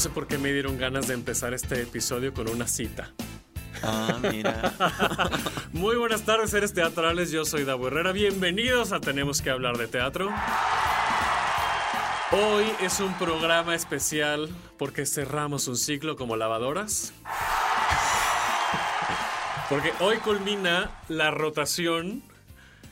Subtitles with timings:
[0.00, 3.12] Sé por qué me dieron ganas de empezar este episodio con una cita.
[3.82, 4.72] Ah, mira.
[5.74, 7.30] Muy buenas tardes, seres teatrales.
[7.30, 8.12] Yo soy Davo Herrera.
[8.12, 10.30] Bienvenidos a Tenemos que hablar de teatro.
[12.32, 14.48] Hoy es un programa especial
[14.78, 17.12] porque cerramos un ciclo como lavadoras.
[19.68, 22.22] Porque hoy culmina la rotación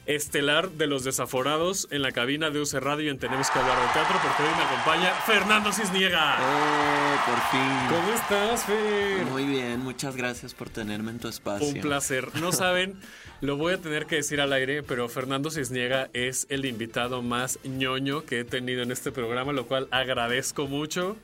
[0.08, 3.92] estelar de los desaforados en la cabina de UC Radio en Tenemos que hablar de
[3.92, 6.38] teatro porque hoy me acompaña Fernando Cisniega.
[6.40, 7.78] Oh, por fin.
[7.90, 9.26] ¿Cómo estás, Fer?
[9.26, 11.68] Muy bien, muchas gracias por tenerme en tu espacio.
[11.68, 12.28] Un placer.
[12.40, 12.98] No saben,
[13.42, 17.58] lo voy a tener que decir al aire, pero Fernando Cisniega es el invitado más
[17.64, 21.18] ñoño que he tenido en este programa, lo cual agradezco mucho.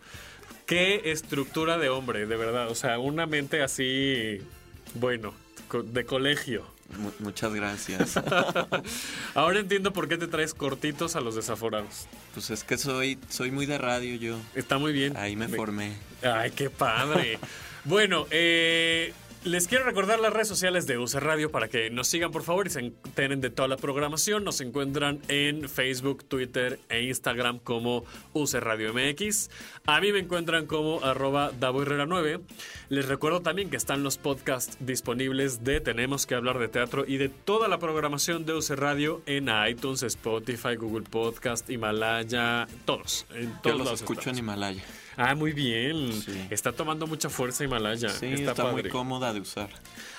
[0.66, 2.68] Qué estructura de hombre, de verdad.
[2.68, 4.42] O sea, una mente así,
[4.94, 5.32] bueno,
[5.72, 6.73] de colegio.
[6.98, 8.16] Mu- muchas gracias.
[9.34, 12.06] Ahora entiendo por qué te traes cortitos a los desaforados.
[12.34, 14.38] pues es que soy, soy muy de radio yo.
[14.54, 15.16] Está muy bien.
[15.16, 15.94] Ahí me formé.
[16.22, 17.38] Ay, qué padre.
[17.84, 19.12] bueno, eh,
[19.44, 22.66] les quiero recordar las redes sociales de UC Radio para que nos sigan, por favor,
[22.66, 24.42] y se enteren de toda la programación.
[24.42, 29.50] Nos encuentran en Facebook, Twitter e Instagram como UC Radio MX.
[29.86, 32.40] A mí me encuentran como arroba Davo Herrera 9.
[32.88, 37.18] Les recuerdo también que están los podcasts disponibles de Tenemos que hablar de teatro y
[37.18, 43.26] de toda la programación de UC Radio en iTunes, Spotify, Google Podcast, Himalaya, todos.
[43.34, 44.38] En Yo todos los lados escucho en.
[44.38, 44.82] Himalaya.
[45.16, 46.12] Ah, muy bien.
[46.12, 46.46] Sí.
[46.50, 48.08] Está tomando mucha fuerza Himalaya.
[48.08, 49.68] Sí, está, está, muy cómoda de usar.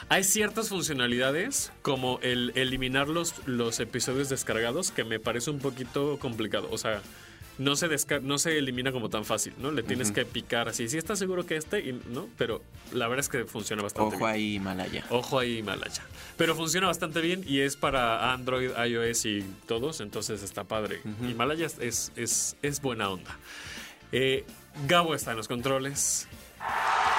[0.10, 6.18] Hay ciertas funcionalidades, como el eliminar los, los episodios descargados, que me parece un poquito
[6.20, 6.68] complicado.
[6.72, 7.02] O sea,
[7.58, 9.72] no se, desca- no se elimina como tan fácil, ¿no?
[9.72, 10.90] Le tienes que picar así.
[10.90, 12.28] Sí, estás seguro que este, y- ¿no?
[12.38, 12.62] Pero
[12.94, 14.30] la verdad es que funciona bastante Ojo bien.
[14.36, 15.06] ahí, Himalaya.
[15.10, 16.04] Ojo ahí, Himalaya.
[16.38, 21.02] Pero funciona bastante bien y es para Android, iOS y todos, entonces está padre.
[21.28, 23.40] Himalaya es, es, es, es buena onda.
[24.12, 24.44] Eh,
[24.88, 26.28] Gabo está en los controles.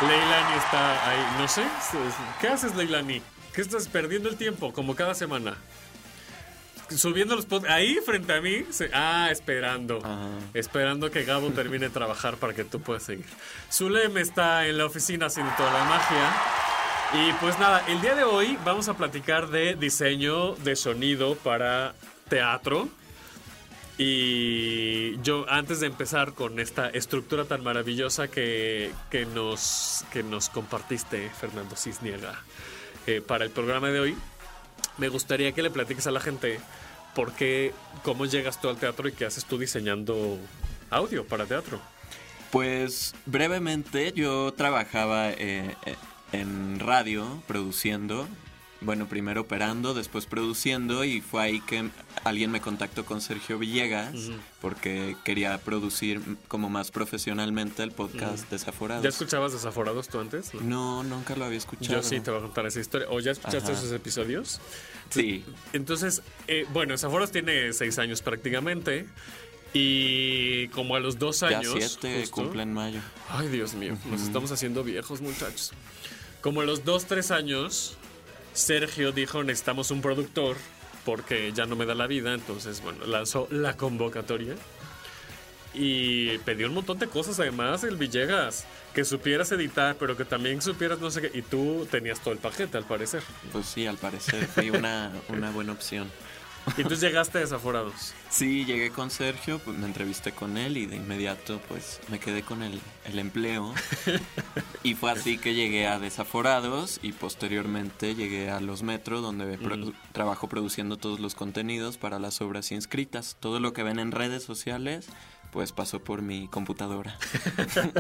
[0.03, 1.27] Leilani está ahí.
[1.39, 1.65] No sé.
[2.41, 3.23] ¿Qué haces, Leilani?
[3.55, 4.73] ¿Qué estás perdiendo el tiempo?
[4.73, 5.57] Como cada semana.
[6.95, 8.65] Subiendo los pod ahí frente a mí.
[8.71, 9.99] se- ah, esperando.
[10.05, 10.29] Ajá.
[10.55, 13.27] Esperando que Gabo termine de trabajar para que tú puedas seguir.
[13.73, 16.33] Zulem está en la oficina haciendo toda la magia.
[17.15, 21.95] Y pues nada, el día de hoy vamos a platicar de diseño de sonido para
[22.29, 22.89] teatro.
[23.99, 30.51] Y yo, antes de empezar con esta estructura tan maravillosa que, que, nos, que nos
[30.51, 32.43] compartiste, Fernando Cisniega,
[33.07, 34.17] eh, para el programa de hoy,
[34.99, 36.61] me gustaría que le platiques a la gente
[37.15, 40.39] por qué, cómo llegas tú al teatro y qué haces tú diseñando
[40.91, 41.81] audio para teatro.
[42.51, 45.97] Pues brevemente yo trabajaba eh, eh,
[46.33, 48.29] en radio produciendo.
[48.83, 51.89] Bueno, primero operando, después produciendo y fue ahí que
[52.25, 54.15] alguien me contactó con Sergio Villegas
[54.61, 59.03] porque quería producir como más profesionalmente el podcast Desaforados.
[59.03, 60.53] ¿Ya escuchabas Desaforados tú antes?
[60.55, 62.03] No, nunca lo había escuchado.
[62.03, 63.09] Yo sí te voy a contar esa historia.
[63.11, 63.81] ¿O ya escuchaste Ajá.
[63.81, 64.61] esos episodios?
[65.09, 65.43] Sí.
[65.73, 69.07] Entonces, eh, bueno, Desaforados tiene seis años prácticamente.
[69.73, 71.75] Y como a los dos Ya años.
[71.79, 73.01] siete justo- cumple en mayo.
[73.31, 75.73] Ay, Dios mío, nos estamos haciendo viejos, muchachos.
[76.41, 77.97] Como a los dos, tres años,
[78.57, 80.57] Sergio dijo: necesitamos un productor
[81.05, 82.35] porque ya no me da la vida.
[82.35, 84.55] Entonces, bueno, lanzó la convocatoria.
[85.75, 88.65] Y pidió un montón de cosas, además, el Villegas.
[88.95, 91.39] Que supieras editar, pero que también supieras no sé qué.
[91.39, 93.23] Y tú tenías todo el paquete, al parecer.
[93.53, 96.11] Pues sí, al parecer fui una, una buena opción.
[96.77, 98.13] Y entonces llegaste a Desaforados.
[98.29, 102.43] Sí, llegué con Sergio, pues me entrevisté con él y de inmediato pues me quedé
[102.43, 103.73] con el, el empleo.
[104.83, 109.59] y fue así que llegué a Desaforados y posteriormente llegué a Los Metro, donde
[110.13, 113.37] trabajo produciendo todos los contenidos para las obras inscritas.
[113.39, 115.09] Todo lo que ven en redes sociales
[115.57, 117.17] pues pasó por mi computadora.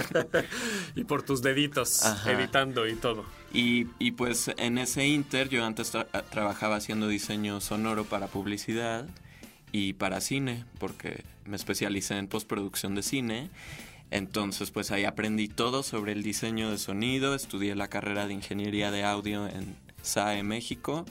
[0.95, 2.33] Y por tus deditos, Ajá.
[2.33, 3.25] editando y todo.
[3.51, 9.07] Y, y, pues en ese inter yo antes tra- trabajaba haciendo diseño sonoro para publicidad
[9.73, 13.51] y para cine, porque me especialicé en postproducción de cine.
[14.11, 18.91] Entonces pues ahí aprendí todo sobre el diseño de sonido, estudié la carrera de ingeniería
[18.91, 21.07] de audio en SAE México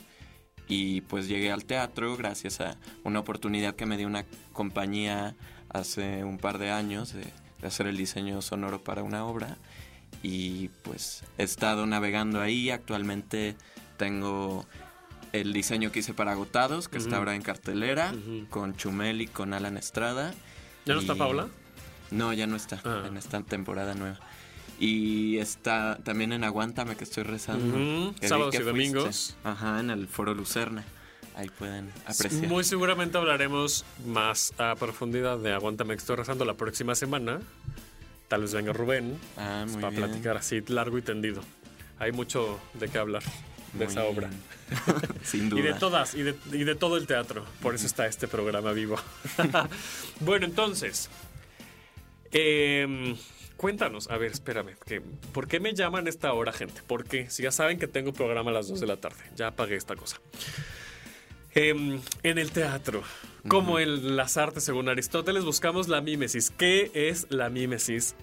[0.67, 5.35] y pues llegué al teatro gracias a una oportunidad que me dio una compañía
[5.79, 7.23] hace un par de años de,
[7.61, 9.57] de hacer el diseño sonoro para una obra
[10.23, 12.69] y pues he estado navegando ahí.
[12.69, 13.55] Actualmente
[13.97, 14.65] tengo
[15.33, 18.13] el diseño que hice para Agotados, que está ahora en cartelera,
[18.49, 20.33] con Chumel y con Alan Estrada.
[20.85, 21.47] ¿Ya no está Paula?
[22.11, 23.03] No, ya no está, Ah.
[23.07, 24.19] en esta temporada nueva.
[24.79, 28.13] Y está también en Aguántame que estoy rezando.
[28.19, 28.71] Que sábados y fuiste.
[28.71, 29.35] domingos.
[29.43, 30.83] Ajá, en el Foro Lucerna.
[31.35, 32.47] Ahí pueden apreciar.
[32.47, 37.41] Muy seguramente hablaremos más a profundidad de Aguántame que estoy rezando la próxima semana.
[38.29, 40.03] Tal vez venga Rubén Ah, pues, para bien.
[40.05, 41.41] platicar así largo y tendido.
[41.99, 43.21] Hay mucho de qué hablar
[43.73, 44.29] de Muy esa obra.
[44.29, 44.41] bien.
[45.23, 45.59] Sin duda.
[45.59, 47.45] Y de todas, y de, y de todo el teatro.
[47.61, 48.95] Por eso está este programa vivo.
[50.21, 51.09] bueno, entonces.
[52.31, 53.15] em,
[53.57, 54.75] cuéntanos, a ver, espérame.
[54.85, 55.01] que-
[55.33, 56.81] ¿Por qué me llaman esta hora, gente?
[56.87, 59.21] Porque si ya saben que tengo programa a las 2 de la tarde.
[59.35, 60.17] Ya apagué esta cosa.
[61.55, 63.01] Em, en el teatro,
[63.47, 66.51] como en las artes según Aristóteles, buscamos la mímesis.
[66.51, 68.13] ¿Qué es la mímesis?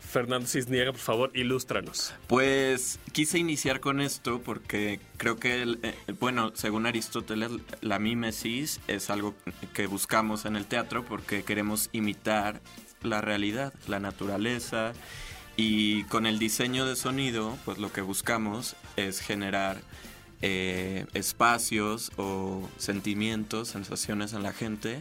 [0.00, 2.12] Fernando Cisniega, por favor, ilústranos.
[2.26, 8.80] Pues quise iniciar con esto porque creo que, el- eh, bueno, según Aristóteles, la mímesis
[8.88, 9.36] es algo
[9.72, 12.60] que buscamos en el teatro porque queremos imitar
[13.04, 14.94] la realidad, la naturaleza
[15.56, 19.80] y con el diseño de sonido, pues lo que buscamos es generar
[20.42, 25.00] eh, espacios o sentimientos, sensaciones en la gente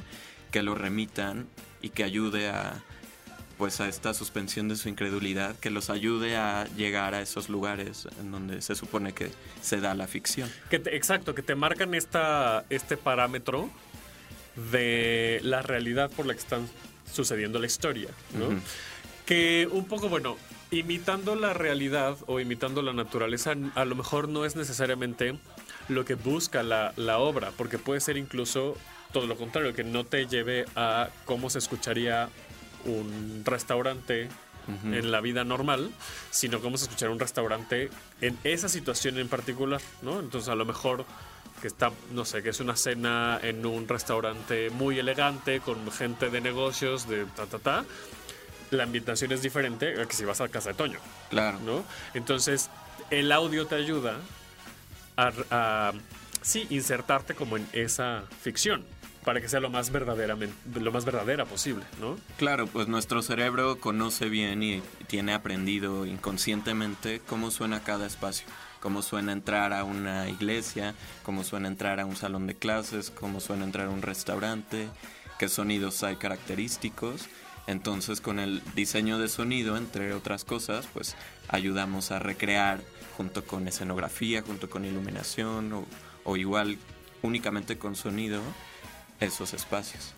[0.52, 1.48] que lo remitan
[1.82, 2.82] y que ayude a
[3.58, 8.08] pues a esta suspensión de su incredulidad, que los ayude a llegar a esos lugares
[8.22, 9.32] en donde se supone que
[9.62, 10.50] se da la ficción.
[10.70, 13.70] Que te- exacto, que te marcan esta, este parámetro
[14.72, 16.70] de la realidad por la que están
[17.12, 18.10] sucediendo la historia.
[19.26, 20.38] Que un poco, bueno,
[20.72, 25.36] imitando la realidad o imitando la naturaleza, a lo mejor no es necesariamente
[25.88, 28.76] lo que busca la, la obra, porque puede ser incluso
[29.12, 32.30] todo lo contrario, que no te lleve a cómo se escucharía
[32.86, 34.30] un restaurante
[34.84, 35.90] en la vida normal,
[36.30, 37.90] sino cómo se escucharía un restaurante
[38.22, 40.20] en esa situación en particular, ¿no?
[40.20, 41.06] Entonces a lo mejor
[41.60, 46.30] que está, no sé, que es una cena en un restaurante muy elegante con gente
[46.30, 47.86] de negocios, de ta, ta, ta,
[48.72, 51.00] la ambientación es diferente a que si vas a casa de Toño,
[51.30, 51.60] Claro.
[51.66, 51.84] ¿no?
[52.14, 52.70] Entonces
[53.10, 54.18] el audio te ayuda
[55.18, 55.94] a, a,
[56.42, 58.86] sí, insertarte como en esa ficción
[59.26, 62.18] para que sea lo más verdaderamente, lo más verdadera posible, ¿no?
[62.38, 68.48] Claro, pues nuestro cerebro conoce bien y tiene aprendido inconscientemente cómo suena cada espacio,
[68.80, 73.42] cómo suena entrar a una iglesia, cómo suena entrar a un salón de clases, cómo
[73.42, 74.88] suena entrar a un restaurante,
[75.38, 77.28] qué sonidos hay característicos.
[77.70, 81.16] Entonces con el diseño de sonido, entre otras cosas, pues
[81.50, 82.82] ayudamos a recrear
[83.16, 85.86] junto con escenografía, junto con iluminación o,
[86.24, 86.80] o igual
[87.22, 88.42] únicamente con sonido
[89.20, 90.16] esos espacios.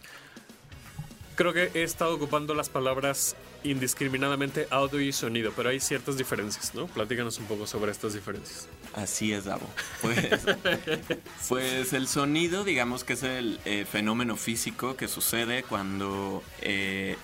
[1.35, 6.73] Creo que he estado ocupando las palabras indiscriminadamente audio y sonido, pero hay ciertas diferencias,
[6.73, 6.87] ¿no?
[6.87, 8.69] Platícanos un poco sobre estas diferencias.
[8.93, 9.67] Así es, Davo.
[10.01, 10.39] Pues,
[11.49, 17.17] pues el sonido, digamos que es el eh, fenómeno físico que sucede cuando eh,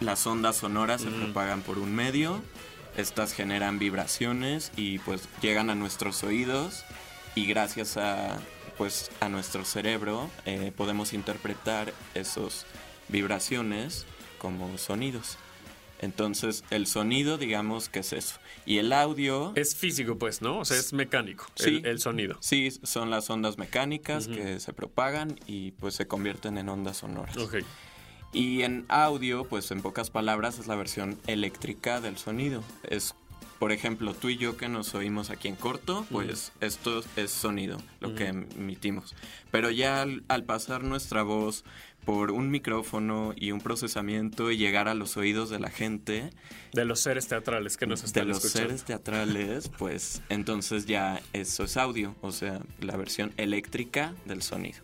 [0.00, 2.40] las ondas sonoras se propagan por un medio,
[2.96, 6.84] estas generan vibraciones y pues llegan a nuestros oídos
[7.34, 8.38] y gracias a
[8.78, 12.64] pues a nuestro cerebro eh, podemos interpretar esos
[13.08, 14.06] vibraciones
[14.38, 15.36] como sonidos.
[16.00, 20.60] Entonces el sonido digamos que es eso y el audio Es físico, pues, ¿no?
[20.60, 21.76] O sea, es mecánico, Sí.
[21.84, 22.38] el, el sonido.
[22.40, 27.36] Sí, son las ondas mecánicas que se propagan y pues se convierten en ondas sonoras.
[27.36, 27.56] Ok.
[28.32, 32.62] Y en audio, pues en pocas palabras, es la versión eléctrica del sonido.
[32.88, 33.14] Es,
[33.58, 37.78] por ejemplo, tú y yo que nos oímos aquí en corto, pues esto es sonido,
[37.98, 39.14] lo que emitimos.
[39.50, 41.64] Pero ya al, al pasar nuestra voz
[42.04, 46.30] por un micrófono y un procesamiento y llegar a los oídos de la gente,
[46.72, 48.68] De los seres teatrales que nos están de los escuchando.
[48.68, 54.78] seres teatrales, pues entonces ya eso es audio, o sea, la versión eléctrica del sonido.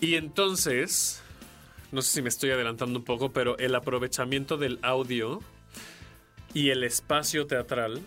[0.00, 1.20] Y entonces,
[1.92, 5.40] no sé si me estoy adelantando un poco, pero el aprovechamiento del audio
[6.54, 8.00] y el espacio teatral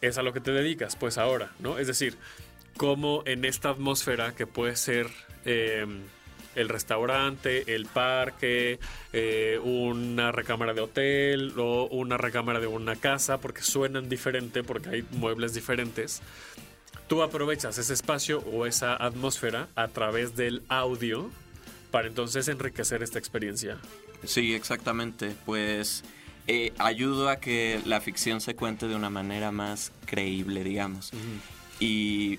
[0.00, 1.78] es a lo que te dedicas, pues ahora, ¿no?
[1.78, 2.16] Es decir,
[2.76, 5.08] cómo en esta atmósfera que puede ser
[5.44, 5.86] eh,
[6.54, 8.78] el restaurante, el parque,
[9.12, 14.88] eh, una recámara de hotel o una recámara de una casa, porque suenan diferente, porque
[14.88, 16.22] hay muebles diferentes.
[17.08, 21.30] Tú aprovechas ese espacio o esa atmósfera a través del audio
[21.96, 23.78] para entonces enriquecer esta experiencia.
[24.22, 25.34] Sí, exactamente.
[25.46, 26.04] Pues
[26.46, 31.10] eh, ayudo a que la ficción se cuente de una manera más creíble, digamos.
[31.80, 32.38] y,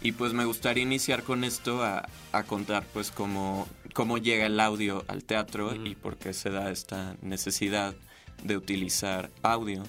[0.00, 4.58] y, pues me gustaría iniciar con esto a, a contar pues cómo, cómo llega el
[4.58, 7.94] audio al teatro y por qué se da esta necesidad
[8.42, 9.82] de utilizar audio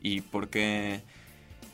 [0.00, 1.02] y por qué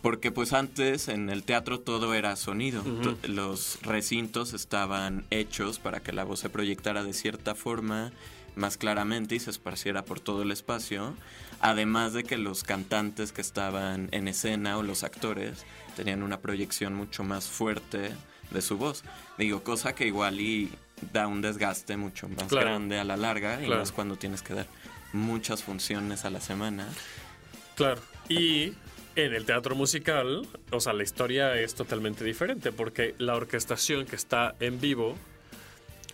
[0.02, 2.82] porque pues antes en el teatro todo era sonido.
[3.24, 8.12] Los recintos estaban hechos para que la voz se proyectara de cierta forma
[8.56, 11.14] más claramente y se esparciera por todo el espacio.
[11.60, 15.64] Además de que los cantantes que estaban en escena o los actores
[15.96, 18.10] tenían una proyección mucho más fuerte
[18.50, 19.04] de su voz.
[19.38, 20.70] Digo, cosa que igual y
[21.12, 24.66] da un desgaste mucho más grande a la larga y más cuando tienes que dar
[25.12, 26.88] muchas funciones a la semana.
[27.76, 28.00] Claro.
[28.28, 28.74] Y
[29.16, 34.16] en el teatro musical, o sea, la historia es totalmente diferente porque la orquestación que
[34.16, 35.10] está en vivo,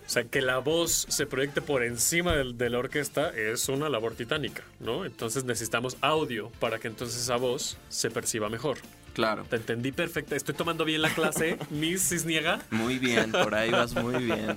[0.06, 4.14] o sea, que la voz se proyecte por encima de, la orquesta es una labor
[4.14, 5.04] titánica, ¿no?
[5.04, 8.78] Entonces necesitamos audio para que entonces esa voz se perciba mejor.
[9.14, 9.44] Claro.
[9.48, 10.36] Te entendí perfecta.
[10.36, 12.60] Estoy tomando bien la clase, Miss Cisniega.
[12.70, 14.56] Muy bien, por ahí vas muy bien.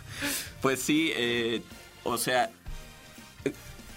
[0.60, 1.62] pues sí, eh,
[2.02, 2.50] o sea,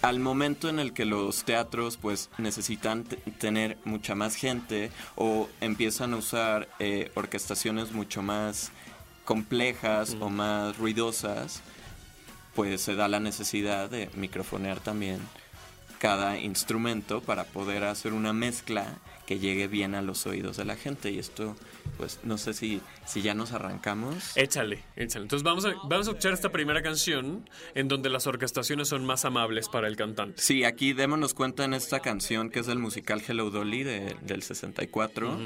[0.06, 3.06] al momento en el que los teatros pues necesitan
[3.40, 8.72] tener mucha más gente o empiezan a usar eh, orquestaciones mucho más
[9.24, 11.64] complejas o más ruidosas,
[12.54, 15.20] pues se da la necesidad de microfonear también
[15.98, 18.86] cada instrumento para poder hacer una mezcla
[19.26, 21.12] que llegue bien a los oídos de la gente.
[21.12, 21.56] Y esto,
[21.98, 24.36] pues, no sé si, si ya nos arrancamos.
[24.38, 25.24] Échale, échale.
[25.24, 29.26] Entonces vamos a, vamos a escuchar esta primera canción en donde las orquestaciones son más
[29.26, 30.42] amables para el cantante.
[30.42, 35.38] Sí, aquí démonos cuenta en esta canción que es del musical Hello Dolly del 64.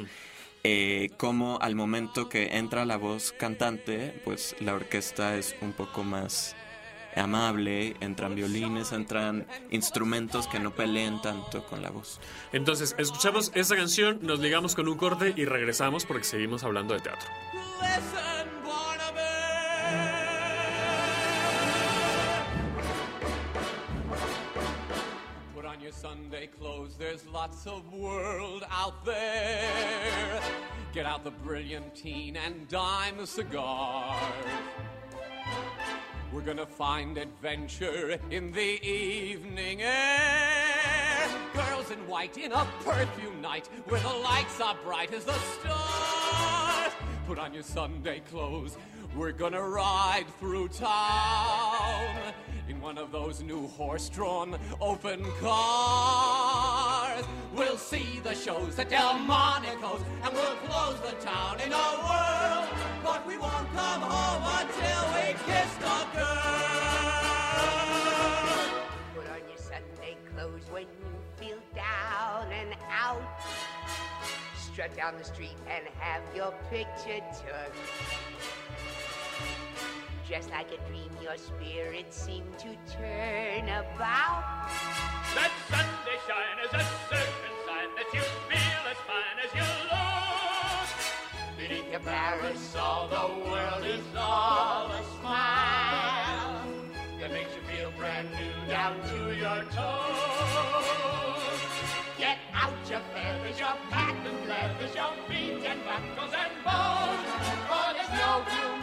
[0.63, 6.03] Eh, como al momento que entra la voz cantante, pues la orquesta es un poco
[6.03, 6.53] más
[7.19, 12.19] amable, entran violines, entran instrumentos que no peleen tanto con la voz.
[12.51, 17.01] Entonces, escuchamos esa canción, nos ligamos con un corte y regresamos porque seguimos hablando de
[17.01, 17.29] teatro.
[25.91, 30.39] Sunday clothes, there's lots of world out there.
[30.93, 34.15] Get out the brilliantine and dime cigars.
[36.31, 41.27] We're gonna find adventure in the evening air.
[41.55, 46.93] Girls in white in a perfume night where the lights are bright as the stars.
[47.25, 48.77] Put on your Sunday clothes.
[49.15, 52.33] We're gonna ride through town
[52.67, 57.25] in one of those new horse-drawn open cars.
[57.55, 62.67] We'll see the shows at Delmonico's and we'll close the town in a whirl.
[63.03, 64.88] But we won't come home until
[69.15, 73.21] Put on your Sunday clothes when you feel down and out.
[74.55, 77.73] Strut down the street and have your picture took.
[80.29, 84.69] Just like a dream, your spirit seemed to turn about.
[85.33, 89.28] That Sunday shine is a certain sign that you feel as fine.
[91.91, 92.01] Your
[92.77, 96.61] all the world is all a smile.
[97.19, 100.85] That makes you feel brand new down to your toes.
[102.15, 107.25] Get out your feathers, your patent leathers, your beads and buckles and bows.
[107.65, 108.78] For there's no blue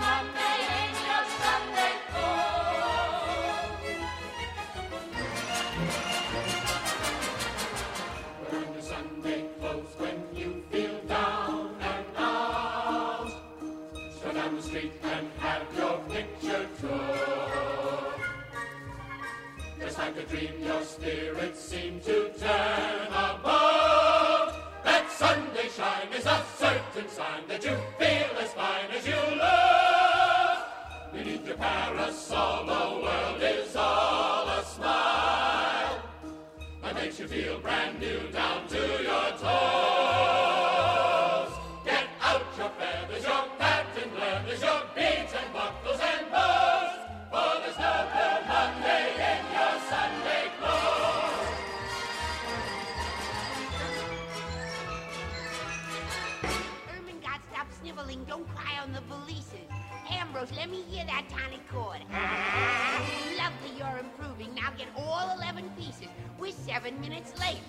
[26.16, 30.58] is a certain sign that you feel as fine as you look.
[31.12, 36.02] Beneath your parasol, the world is all a smile.
[36.82, 40.15] That makes you feel brand new down to your toes.
[60.66, 62.00] Let me hear that tiny chord.
[63.38, 64.52] Lovely, you're improving.
[64.52, 66.08] Now get all 11 pieces.
[66.40, 67.60] We're seven minutes late.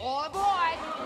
[0.00, 0.97] Oh, all aboard.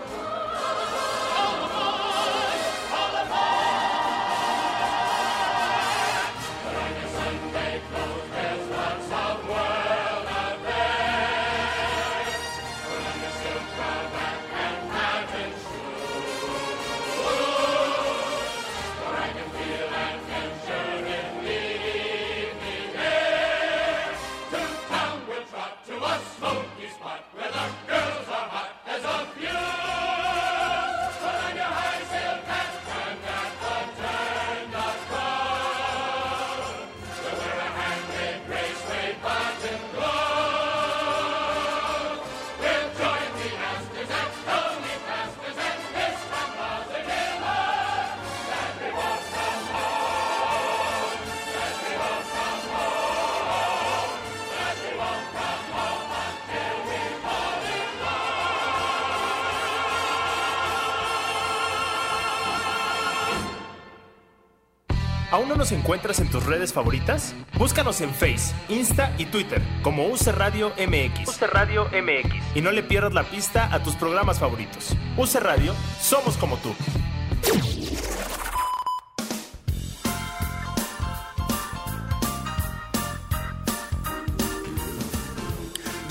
[65.63, 67.33] Nos encuentras en tus redes favoritas?
[67.57, 71.29] Búscanos en Face, Insta y Twitter como UC Radio MX.
[71.29, 72.35] UC Radio MX.
[72.53, 74.93] Y no le pierdas la pista a tus programas favoritos.
[75.15, 76.75] UC Radio, somos como tú.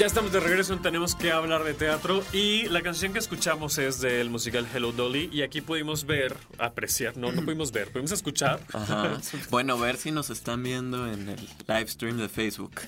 [0.02, 3.78] Ya estamos de regreso, en tenemos que hablar de teatro y la canción que escuchamos
[3.78, 8.10] es del musical Hello Dolly y aquí pudimos ver, apreciar, no, no pudimos ver, pudimos
[8.10, 8.58] escuchar.
[8.72, 9.20] Ajá.
[9.48, 12.80] Bueno, ver si nos están viendo en el live stream de Facebook.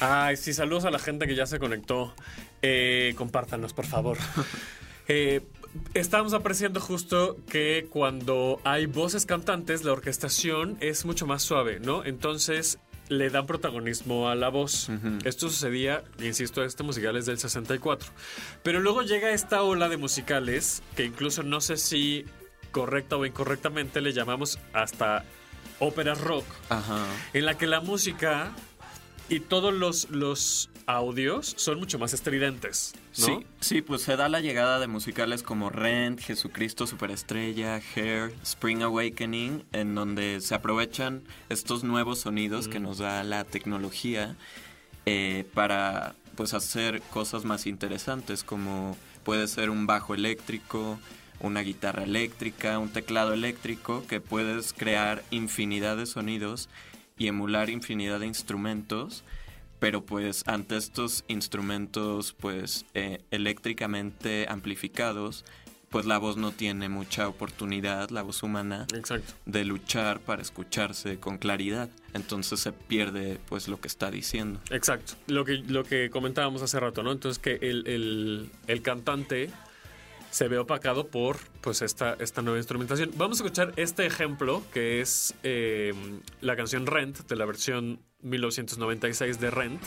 [0.00, 2.12] Ay, sí, saludos a la gente que ya se conectó.
[2.62, 4.18] Eh, compártanos, por favor.
[5.08, 5.40] Eh,
[5.94, 12.04] estábamos apreciando justo que cuando hay voces cantantes, la orquestación es mucho más suave, ¿no?
[12.04, 14.88] Entonces le dan protagonismo a la voz.
[15.24, 18.10] Esto sucedía, insisto, este musical es del 64.
[18.62, 22.24] Pero luego llega esta ola de musicales que incluso no sé si
[22.72, 25.24] correcta o incorrectamente le llamamos hasta
[25.78, 27.04] ópera rock, Ajá.
[27.32, 28.50] en la que la música
[29.28, 32.94] y todos los, los audios son mucho más estridentes.
[33.18, 33.26] ¿no?
[33.26, 38.82] Sí, sí, pues se da la llegada de musicales como Rent, Jesucristo Superestrella, Hair, Spring
[38.82, 44.36] Awakening, en donde se aprovechan estos nuevos sonidos que nos da la tecnología
[45.04, 50.98] eh, para pues hacer cosas más interesantes como puede ser un bajo eléctrico,
[51.40, 56.68] una guitarra eléctrica, un teclado eléctrico que puedes crear infinidad de sonidos
[57.18, 59.24] y emular infinidad de instrumentos
[59.78, 65.44] pero pues ante estos instrumentos pues eh, eléctricamente amplificados
[65.90, 69.34] pues la voz no tiene mucha oportunidad la voz humana Exacto.
[69.46, 75.14] de luchar para escucharse con claridad entonces se pierde pues lo que está diciendo Exacto,
[75.28, 77.12] lo que, lo que comentábamos hace rato, ¿no?
[77.12, 79.50] Entonces que el, el- el cantante
[80.30, 83.10] se ve opacado por pues esta, esta nueva instrumentación.
[83.16, 85.94] Vamos a escuchar este ejemplo que es eh,
[86.42, 89.82] la canción Rent de la versión 1996 de Rent.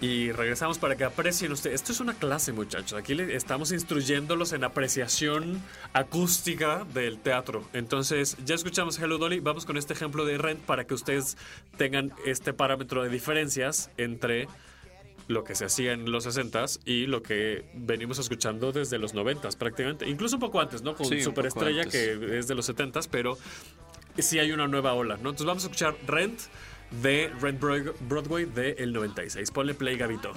[0.00, 1.76] Y regresamos para que aprecien ustedes.
[1.76, 2.98] Esto es una clase, muchachos.
[2.98, 7.64] Aquí le estamos instruyéndolos en apreciación acústica del teatro.
[7.72, 9.40] Entonces, ya escuchamos Hello Dolly.
[9.40, 11.38] Vamos con este ejemplo de Rent para que ustedes
[11.78, 14.48] tengan este parámetro de diferencias entre
[15.26, 19.56] lo que se hacía en los 60s y lo que venimos escuchando desde los 90s
[19.56, 20.08] prácticamente.
[20.08, 20.94] Incluso un poco antes, ¿no?
[20.94, 23.38] Con Sí, Superestrella, que es de los 70s, pero
[24.18, 25.30] sí hay una nueva ola, ¿no?
[25.30, 26.40] Entonces vamos a escuchar Rent
[26.90, 29.50] de Broad- Broadway del 96.
[29.50, 30.32] Ponle play, Gabito.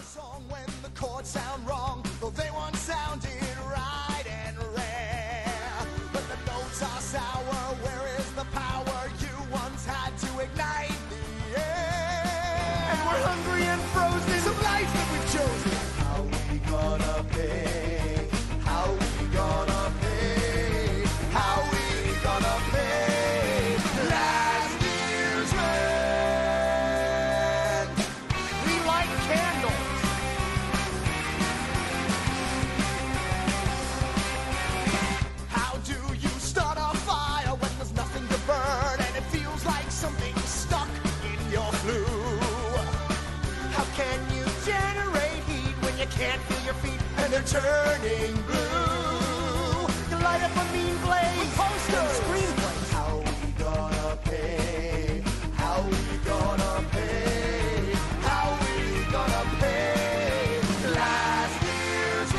[46.17, 49.86] Can't feel your feet and they're turning blue?
[50.10, 52.89] You light up a mean blaze with posters, screenplays.
[52.91, 55.21] How we gonna pay?
[55.53, 57.93] How we gonna pay?
[58.21, 58.75] How we
[59.12, 60.60] gonna pay?
[60.89, 62.34] Last year's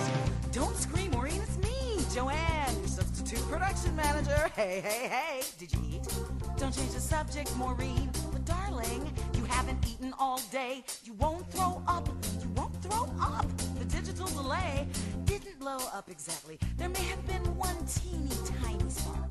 [0.52, 1.42] Don't scream, Maureen.
[1.42, 4.50] It's me, Joanne, your substitute production manager.
[4.56, 5.42] Hey, hey, hey.
[5.58, 6.08] Did you eat?
[6.56, 8.10] Don't change the subject, Maureen.
[8.32, 9.12] But darling,
[9.44, 10.82] you haven't eaten all day.
[11.04, 12.08] You won't throw up.
[12.40, 13.46] You won't throw up.
[13.78, 14.86] The digital delay
[15.24, 16.58] didn't blow up exactly.
[16.78, 18.30] There may have been one teeny
[18.62, 19.30] tiny spark.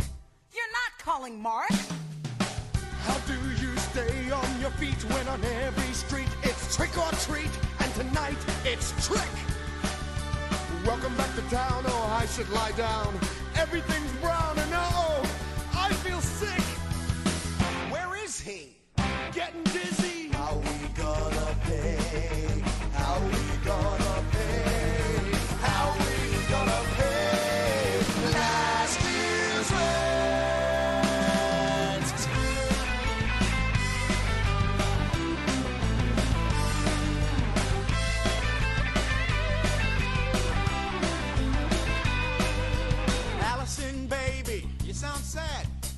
[0.54, 1.72] You're not calling Mark.
[3.06, 7.54] How do you stay on your feet when on every street it's trick or treat?
[7.80, 9.34] And tonight it's trick.
[10.86, 13.16] Welcome back to town, oh, I should lie down.
[13.56, 15.28] Everything's brown and oh,
[15.74, 16.64] I feel sick.
[17.92, 18.78] Where is he?
[19.34, 20.03] Getting dizzy.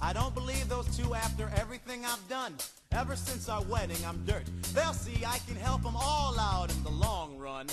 [0.08, 2.54] I don't believe those two after everything I've done.
[2.98, 4.46] Ever since our wedding, I'm dirt.
[4.74, 7.68] They'll see I can help them all out in the long run.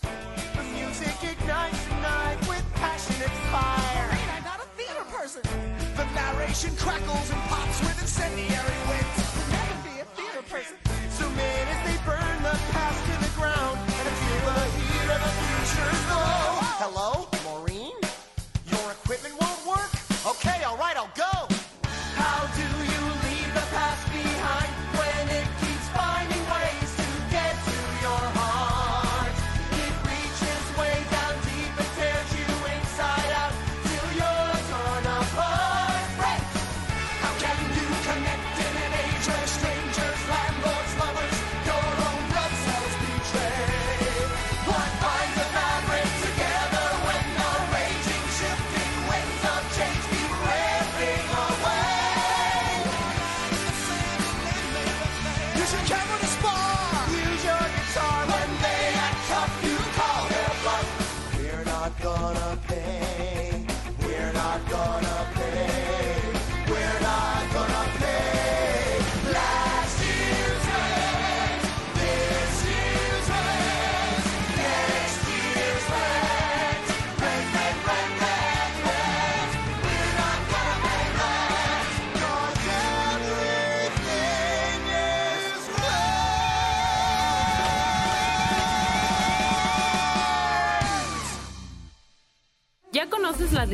[0.00, 4.08] The music ignites tonight with passionate fire.
[4.32, 5.42] I'm not a theater person.
[5.96, 9.16] The narration crackles and pops with incendiary winds.
[9.52, 10.76] Never be a theater person.
[11.12, 15.20] Zoom in as they burn the past to the ground and feel the heat of
[15.28, 16.40] the future's glow.
[16.80, 17.13] Hello,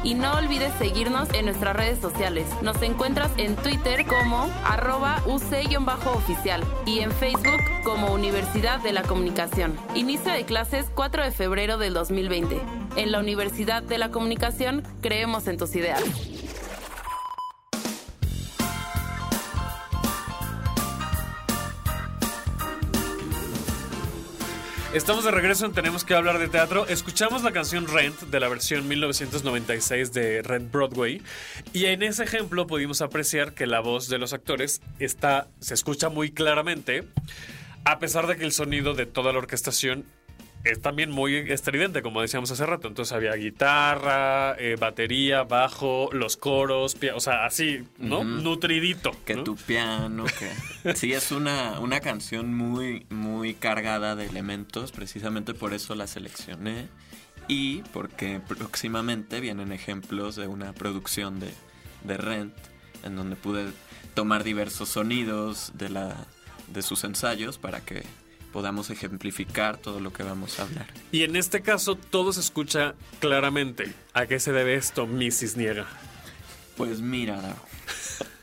[0.02, 2.46] y no olvides seguirnos en nuestras redes sociales.
[2.62, 9.76] Nos encuentras en Twitter como arroba UC-oficial y en Facebook como Universidad de la Comunicación.
[9.94, 12.83] Inicio de clases 4 de febrero del 2020.
[12.96, 16.00] En la Universidad de la Comunicación creemos en tus ideas.
[24.94, 26.86] Estamos de regreso en Tenemos que hablar de teatro.
[26.86, 31.20] Escuchamos la canción Rent de la versión 1996 de Rent Broadway
[31.72, 36.10] y en ese ejemplo pudimos apreciar que la voz de los actores está se escucha
[36.10, 37.02] muy claramente
[37.84, 40.04] a pesar de que el sonido de toda la orquestación
[40.64, 42.88] es también muy estridente, como decíamos hace rato.
[42.88, 48.24] Entonces había guitarra, eh, batería, bajo, los coros, o sea, así, ¿no?
[48.24, 49.12] Nutridito.
[49.26, 49.44] Que ¿no?
[49.44, 50.94] tu piano, que...
[50.94, 56.88] Sí, es una, una canción muy, muy cargada de elementos, precisamente por eso la seleccioné.
[57.46, 61.50] Y porque próximamente vienen ejemplos de una producción de,
[62.04, 62.54] de Rent,
[63.02, 63.66] en donde pude
[64.14, 66.26] tomar diversos sonidos de, la,
[66.68, 68.02] de sus ensayos para que
[68.54, 70.86] podamos ejemplificar todo lo que vamos a hablar.
[71.10, 73.92] Y en este caso todo se escucha claramente.
[74.12, 75.56] ¿A qué se debe esto, Mrs.
[75.56, 75.86] Niega?
[76.76, 77.56] Pues mira,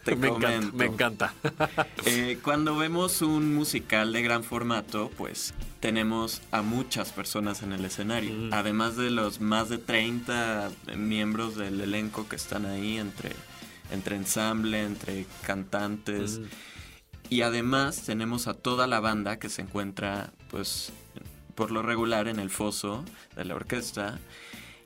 [0.04, 1.34] te me encanta, me encanta.
[2.06, 7.86] Eh, cuando vemos un musical de gran formato, pues tenemos a muchas personas en el
[7.86, 13.32] escenario, además de los más de 30 miembros del elenco que están ahí entre,
[13.92, 16.42] entre ensamble, entre cantantes.
[17.32, 20.92] Y además tenemos a toda la banda que se encuentra pues
[21.56, 23.06] por lo regular en el foso
[23.38, 24.20] de la orquesta.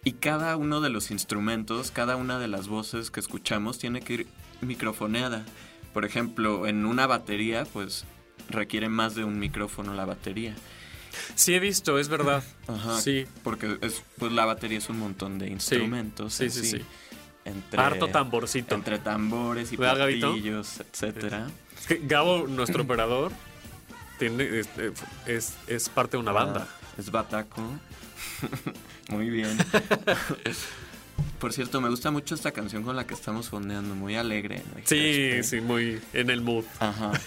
[0.03, 4.13] Y cada uno de los instrumentos, cada una de las voces que escuchamos tiene que
[4.13, 4.27] ir
[4.62, 5.43] microfoneada.
[5.91, 8.05] Por ejemplo, en una batería, pues
[8.47, 10.53] requiere más de un micrófono la batería.
[11.34, 12.43] Sí he visto, es verdad.
[12.67, 13.25] Ajá, Sí.
[13.43, 16.36] Porque es, pues la batería es un montón de instrumentos.
[16.36, 16.86] Sí, sí, así, sí.
[17.43, 18.75] Entre, Harto tamborcito.
[18.75, 21.47] Entre tambores y platillos, etcétera.
[21.86, 23.32] Es que Gabo, nuestro operador,
[24.17, 24.69] tiene, es,
[25.28, 26.67] es- es parte de una banda.
[26.69, 27.62] Ah, es bataco.
[29.10, 29.56] muy bien.
[31.39, 34.63] Por cierto, me gusta mucho esta canción con la que estamos fondeando, muy alegre.
[34.86, 36.65] Sí, Este, sí, muy en el mood.
[36.80, 37.12] Ajá.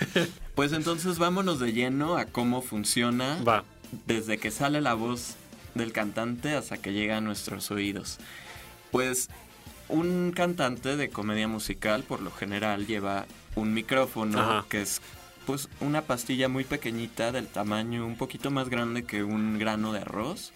[0.55, 3.63] Pues entonces vámonos de lleno a cómo funciona Va.
[4.09, 5.37] desde que sale la voz
[5.77, 8.19] del cantante hasta que llega a nuestros oídos.
[8.91, 9.29] Pues
[9.89, 13.27] un cantante de comedia musical por lo general lleva
[13.59, 14.65] un micrófono Ajá.
[14.69, 15.01] que es
[15.47, 20.01] pues una pastilla muy pequeñita del tamaño un poquito más grande que un grano de
[20.01, 20.53] arroz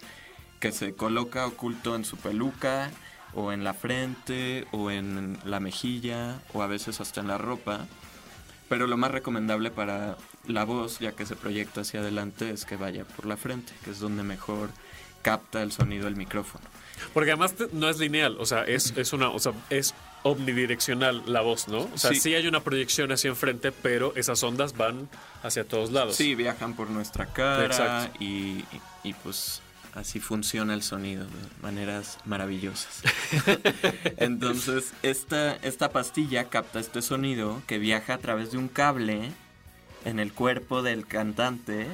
[0.59, 2.91] que se coloca oculto en su peluca
[3.33, 7.85] o en la frente o en la mejilla o a veces hasta en la ropa.
[8.69, 10.15] Pero lo más recomendable para
[10.47, 13.91] la voz, ya que se proyecta hacia adelante, es que vaya por la frente, que
[13.91, 14.69] es donde mejor
[15.21, 16.63] capta el sonido del micrófono.
[17.13, 21.41] Porque además no es lineal, o sea, es, es una, o sea, es omnidireccional la
[21.41, 21.89] voz, ¿no?
[21.93, 22.19] O sea, sí.
[22.19, 22.33] Sí.
[22.35, 25.09] hay una proyección hacia enfrente, pero esas ondas van
[25.43, 26.15] hacia todos lados.
[26.15, 28.17] Sí, viajan por nuestra cara Exacto.
[28.23, 28.65] y, y-
[29.03, 29.61] y, pues
[29.93, 31.31] así funciona el sonido de
[31.61, 33.01] maneras maravillosas.
[34.17, 39.31] Entonces, esta, esta pastilla capta este sonido que viaja a través de un cable
[40.05, 41.87] en el cuerpo del cantante.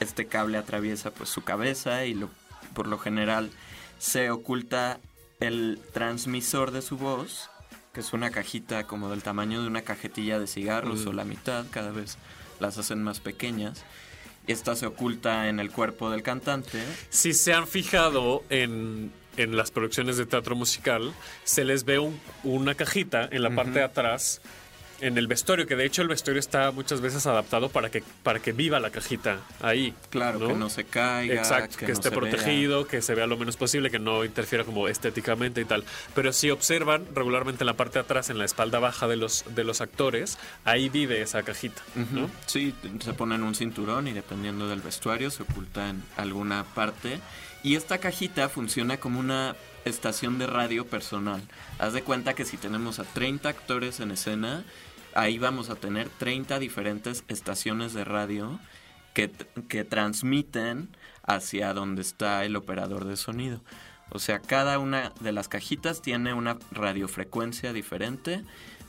[0.00, 2.30] Este cable atraviesa pues su cabeza y lo,
[2.74, 3.50] por lo general
[3.98, 4.98] se oculta
[5.40, 7.50] el transmisor de su voz,
[7.94, 11.08] que es una cajita como del tamaño de una cajetilla de cigarros Mm.
[11.08, 12.18] o la mitad, cada vez
[12.60, 13.82] las hacen más pequeñas.
[14.46, 16.82] Esta se oculta en el cuerpo del cantante.
[17.08, 22.20] Si se han fijado en, en las producciones de teatro musical, se les ve un-
[22.42, 23.78] una cajita en la parte Ujú.
[23.78, 24.42] de atrás,
[25.06, 28.40] en el vestuario, que de hecho el vestuario está muchas veces adaptado para que, para
[28.40, 29.94] que viva la cajita ahí.
[30.10, 32.18] Claro, que no se caiga, Exacto, que, que no esté se vea.
[32.30, 35.84] protegido, que se vea lo menos posible, que no interfiera como estéticamente y tal.
[36.14, 39.44] Pero si observan regularmente en la parte de atrás, en la espalda baja de los,
[39.54, 41.82] de los actores, ahí vive esa cajita.
[41.96, 42.20] Ujú.
[42.20, 42.30] ¿no?
[42.46, 47.20] Sí, se ponen un cinturón y dependiendo del vestuario se oculta en alguna parte.
[47.62, 51.42] Y esta cajita funciona como una estación de radio personal.
[51.78, 54.64] Haz de cuenta que si tenemos a 30 actores en escena,
[55.14, 58.58] ahí vamos a tener 30 diferentes estaciones de radio
[59.14, 59.30] que,
[59.68, 60.88] que transmiten
[61.26, 63.60] hacia donde está el operador de sonido.
[64.10, 68.44] O sea, cada una de las cajitas tiene una radiofrecuencia diferente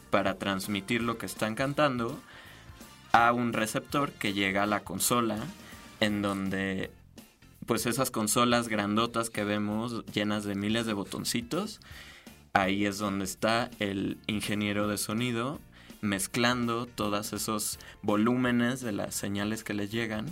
[0.10, 2.20] para transmitir lo que están cantando
[3.12, 5.38] a un receptor que llega a la consola
[6.00, 6.92] en donde
[7.66, 11.80] pues esas consolas grandotas que vemos llenas de miles de botoncitos
[12.54, 15.60] ahí es donde está el ingeniero de sonido
[16.06, 20.26] mezclando todos esos volúmenes de las señales que les llegan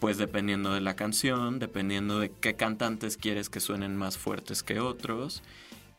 [0.00, 4.80] pues dependiendo de la canción dependiendo de qué cantantes quieres que suenen más fuertes que
[4.80, 5.42] otros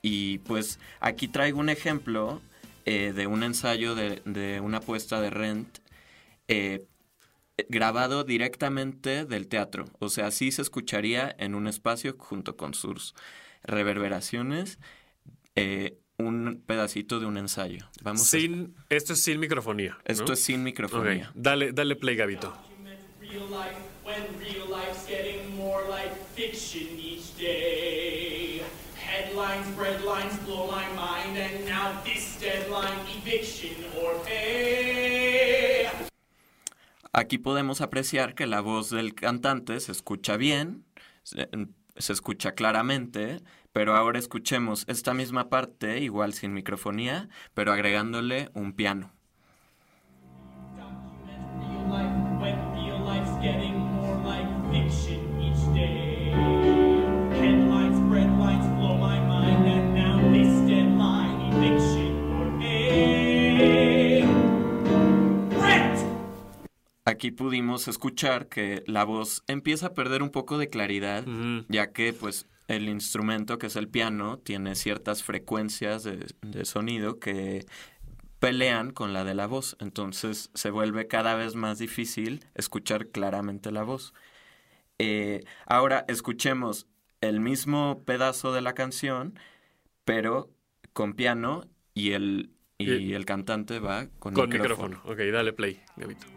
[0.02, 2.42] y pues aquí traigo un ejemplo
[2.90, 5.80] eh, de un ensayo de, una puesta de Rent
[6.48, 6.86] eh,
[7.68, 9.86] grabado directamente del teatro.
[10.00, 13.14] O sea, así se escucharía en un espacio junto con sus
[13.64, 14.80] reverberaciones
[15.56, 17.86] eh, un pedacito de un ensayo.
[18.02, 18.38] Vamos a-
[18.90, 19.98] esto es sin microfonía.
[20.04, 21.32] Esto es sin microfonía.
[21.36, 22.54] Dale, dale play, Gabito.
[23.22, 28.62] Real life when real life's getting more like fiction each day.
[28.96, 35.88] Headlines, breadlines blow my mind, and now this deadline eviction or pay.
[37.14, 40.84] Aquí podemos apreciar que la voz del cantante se escucha bien,
[41.24, 41.48] se,
[41.98, 43.40] se escucha claramente,
[43.78, 49.12] pero ahora escuchemos esta misma parte, igual sin microfonía, pero agregándole un piano.
[67.06, 71.24] Aquí pudimos escuchar que la voz empieza a perder un poco de claridad,
[71.70, 77.20] ya que pues el instrumento que es el piano tiene ciertas frecuencias de, de sonido
[77.20, 77.66] que
[78.40, 83.72] pelean con la de la voz, entonces se vuelve cada vez más difícil escuchar claramente
[83.72, 84.14] la voz.
[85.00, 86.88] Eh, ahora escuchemos
[87.22, 89.40] el mismo pedazo de la canción,
[90.06, 90.50] pero
[90.94, 94.90] con piano y el, y Y- el cantante va con, Con micrófono.
[94.98, 95.12] micrófono.
[95.14, 96.28] Ok, dale play, Gabito.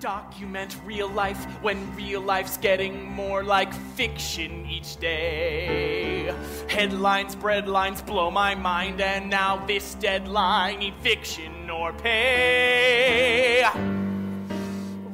[0.00, 6.32] Document real life when real life's getting more like fiction each day.
[6.68, 13.62] Headlines, breadlines blow my mind, and now this deadline eviction or pay.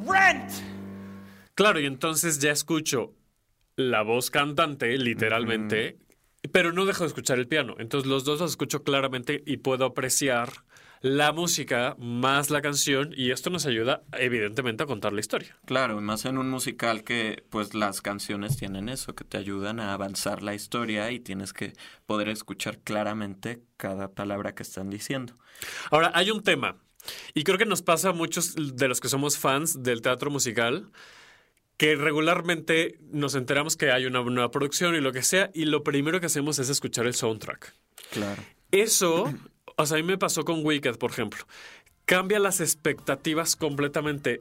[0.04, 0.62] Rent!
[1.54, 3.14] Claro, y entonces ya escucho
[3.76, 5.98] la voz cantante, literalmente,
[6.52, 7.76] pero no dejo de escuchar el piano.
[7.78, 10.50] Entonces los dos los escucho claramente y puedo apreciar
[11.00, 15.56] la música más la canción y esto nos ayuda evidentemente a contar la historia.
[15.64, 19.94] Claro, más en un musical que pues las canciones tienen eso, que te ayudan a
[19.94, 21.72] avanzar la historia y tienes que
[22.06, 25.34] poder escuchar claramente cada palabra que están diciendo.
[25.90, 26.76] Ahora, hay un tema,
[27.34, 30.90] y creo que nos pasa a muchos de los que somos fans del teatro musical,
[31.76, 35.82] que regularmente nos enteramos que hay una nueva producción y lo que sea, y lo
[35.82, 37.74] primero que hacemos es escuchar el soundtrack.
[38.10, 38.42] Claro.
[38.70, 39.32] Eso,
[39.80, 41.44] o sea, a mí me pasó con Wicked, por ejemplo.
[42.04, 44.40] Cambia las expectativas completamente.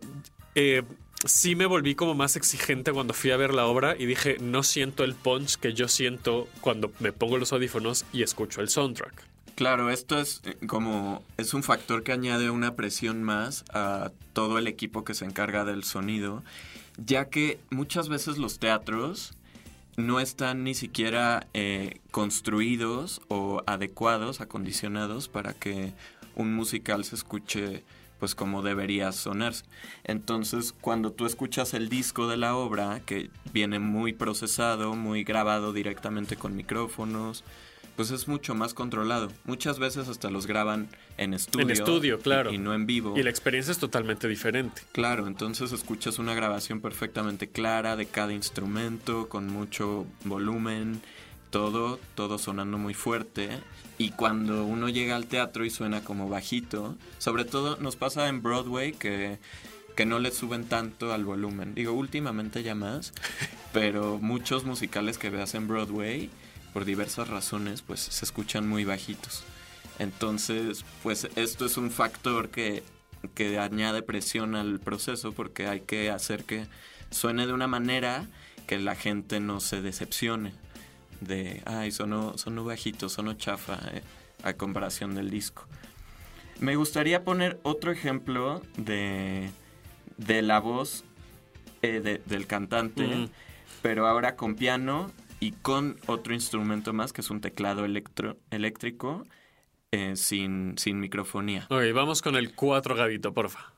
[0.55, 0.83] Eh,
[1.25, 4.63] sí me volví como más exigente cuando fui a ver la obra y dije, no
[4.63, 9.23] siento el punch que yo siento cuando me pongo los audífonos y escucho el soundtrack.
[9.55, 14.57] Claro, esto es eh, como es un factor que añade una presión más a todo
[14.57, 16.43] el equipo que se encarga del sonido,
[16.97, 19.33] ya que muchas veces los teatros
[19.99, 25.93] no están ni siquiera eh, construidos o adecuados, acondicionados para que
[26.35, 27.83] un musical se escuche
[28.19, 29.63] pues como debería sonarse.
[30.03, 35.71] Entonces, cuando tú escuchas el disco de la obra, que viene muy procesado, muy grabado
[35.71, 37.45] directamente con micrófonos,
[37.99, 39.27] pues es mucho más controlado.
[39.43, 41.65] Muchas veces hasta los graban en estudio.
[41.65, 42.53] En estudio, y- claro.
[42.53, 43.17] Y, no en vivo.
[43.17, 44.83] Y la experiencia es totalmente diferente.
[44.93, 51.01] Claro, entonces escuchas una grabación perfectamente clara de cada instrumento, con mucho volumen,
[51.49, 53.49] todo, todo sonando muy fuerte.
[53.97, 58.41] Y cuando uno llega al teatro y suena como bajito, sobre todo nos pasa en
[58.41, 59.39] Broadway que,
[59.97, 61.75] que no le suben tanto al volumen.
[61.75, 63.11] Digo, últimamente ya más,
[63.73, 66.29] pero muchos musicales que veas en Broadway,
[66.73, 69.43] por diversas razones, pues se escuchan muy bajitos.
[69.97, 72.83] Entonces, pues esto es un factor que,
[73.35, 76.67] que añade presión al proceso porque hay que hacer que
[77.11, 78.25] suene de una manera
[78.67, 80.53] que la gente no se decepcione
[81.21, 84.03] de, ay, sonó, sonó bajito, sonó chafa eh,
[84.43, 85.65] a comparación del disco.
[86.59, 89.49] Me gustaría poner otro ejemplo de,
[90.17, 91.03] de la voz
[91.81, 93.29] eh, de- del cantante, Mm.
[93.81, 99.25] pero ahora con piano y con otro instrumento más que es un teclado electro, eléctrico
[99.91, 101.65] eh, sin, sin microfonía.
[101.69, 103.73] Ok, vamos con el 4 Gavito, porfa.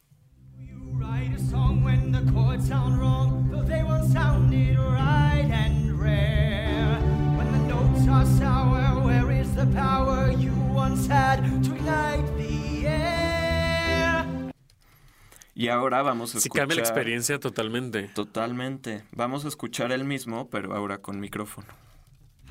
[9.54, 12.61] The power you once had to ignite the
[15.62, 16.64] Y ahora vamos a Sí escuchar...
[16.64, 18.08] cambia la experiencia totalmente.
[18.16, 19.04] Totalmente.
[19.12, 21.68] Vamos a escuchar el mismo, pero ahora con micrófono.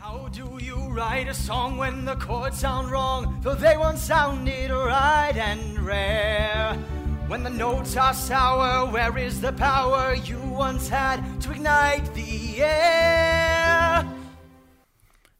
[0.01, 4.49] How do you write a song when the chords sound wrong, though they won't sound
[4.49, 6.77] it right and rare?
[7.27, 12.62] When the notes are sour, where is the power you once had to ignite the
[12.62, 13.60] air?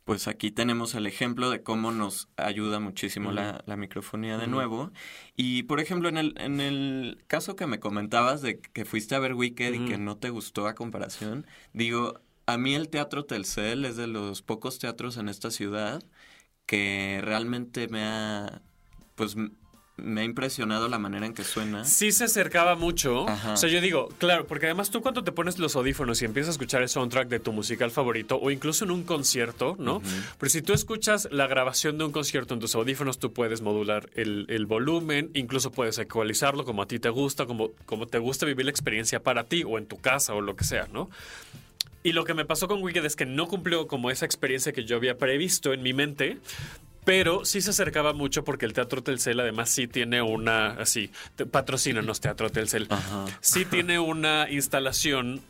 [0.05, 4.91] Pues aquí tenemos el ejemplo de cómo nos ayuda muchísimo la, la microfonía de nuevo.
[5.37, 9.19] Y por ejemplo, en el, en el caso que me comentabas de que fuiste a
[9.19, 13.85] ver Wicked y que no te gustó a comparación, digo, a mí el Teatro Telcel
[13.85, 16.03] es de los pocos teatros en esta ciudad
[16.67, 18.63] que realmente me ha,
[19.15, 19.37] pues,
[20.03, 21.85] me ha impresionado la manera en que suena.
[21.85, 23.29] Sí se acercaba mucho.
[23.29, 23.53] Ajá.
[23.53, 26.49] O sea, yo digo, claro, porque además tú cuando te pones los audífonos y empiezas
[26.49, 30.03] a escuchar el soundtrack de tu musical favorito o incluso en un concierto, ¿no?
[30.39, 34.09] Pero si tú escuchas la grabación de un concierto en tus audífonos, tú puedes modular
[34.15, 38.47] el, el volumen, incluso puedes ecualizarlo como a ti te gusta, como, como te gusta
[38.47, 41.11] vivir la experiencia para ti o en tu casa o lo que sea, ¿no?
[42.03, 44.85] Y lo que me pasó con Wicked es que no cumplió como esa experiencia que
[44.85, 46.39] yo había previsto en mi mente,
[47.11, 51.45] pero sí se acercaba mucho porque el Teatro Telcel además sí tiene una, así, te-
[51.45, 52.87] patrocínanos Teatro Telcel,
[53.41, 55.41] sí tiene una instalación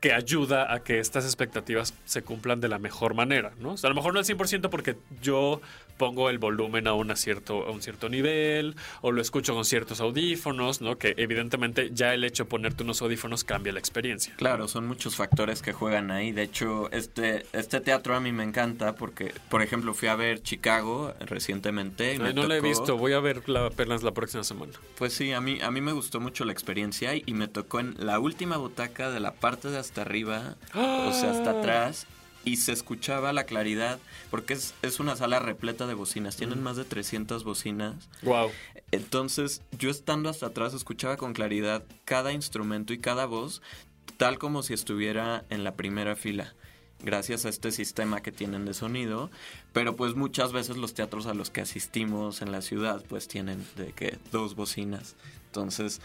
[0.00, 3.72] que ayuda a que estas expectativas se cumplan de la mejor manera, ¿no?
[3.72, 5.60] O sea, a lo mejor no al 100% porque yo
[6.02, 10.00] pongo el volumen a, una cierto, a un cierto nivel o lo escucho con ciertos
[10.00, 10.98] audífonos, ¿no?
[10.98, 14.34] Que evidentemente ya el hecho de ponerte unos audífonos cambia la experiencia.
[14.36, 16.32] Claro, son muchos factores que juegan ahí.
[16.32, 20.42] De hecho, este, este teatro a mí me encanta porque, por ejemplo, fui a ver
[20.42, 22.14] Chicago recientemente.
[22.14, 24.42] y me Ay, no lo he tocó- visto, voy a ver la, apenas la próxima
[24.42, 24.72] semana.
[24.98, 27.78] Pues sí, a mí, a mí me gustó mucho la experiencia y, y me tocó
[27.78, 32.08] en la última butaca de la parte de hasta arriba, o sea, hasta atrás.
[32.44, 33.98] Y se escuchaba la claridad,
[34.30, 36.62] porque es, es una sala repleta de bocinas, tienen Mm.
[36.64, 38.08] más de 300 bocinas.
[38.22, 38.50] Wow.
[38.90, 43.62] Entonces, yo estando hasta atrás escuchaba con claridad cada instrumento y cada voz,
[44.16, 46.54] tal como si estuviera en la primera fila,
[47.04, 49.30] gracias a este sistema que tienen de sonido.
[49.72, 53.64] Pero pues muchas veces los teatros a los que asistimos en la ciudad pues tienen
[53.76, 55.16] de que dos bocinas.
[55.46, 56.00] Entonces,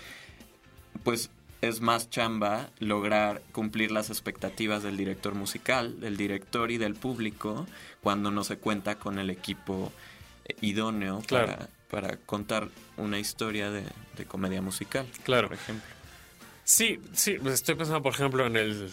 [1.04, 1.30] pues
[1.62, 7.66] es más chamba lograr cumplir las expectativas del director musical, del director y del público
[8.02, 9.92] cuando no se cuenta con el equipo
[10.46, 11.48] eh, idóneo Claro.
[11.48, 13.84] para, para contar una historia de,
[14.18, 15.06] de comedia musical.
[15.24, 15.48] Claro.
[15.48, 15.88] Por ejemplo.
[16.64, 18.90] Sí, sí, pues estoy pensando, por ejemplo, en el...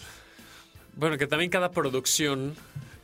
[0.95, 2.55] Bueno, que también cada producción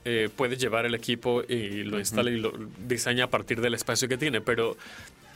[0.06, 2.54] eh, puede llevar el equipo y lo instala y lo
[2.88, 4.78] diseña a partir del espacio que tiene, pero,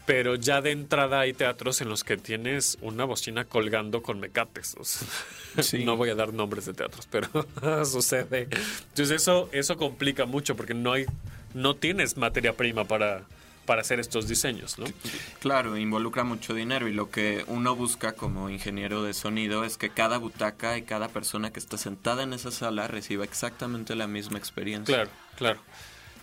[0.05, 4.75] pero ya de entrada hay teatros en los que tienes una bocina colgando con mecates.
[4.79, 7.27] o sea, No voy a dar nombres de teatros, pero
[7.85, 8.47] sucede.
[8.89, 11.05] Entonces eso, eso complica mucho porque no hay,
[11.53, 13.23] no tienes materia prima para,
[13.65, 14.85] para hacer estos diseños, ¿no?
[15.39, 19.89] Claro, involucra mucho dinero y lo que uno busca como ingeniero de sonido es que
[19.89, 24.37] cada butaca y cada persona que está sentada en esa sala reciba exactamente la misma
[24.37, 24.95] experiencia.
[24.95, 25.59] Claro, claro.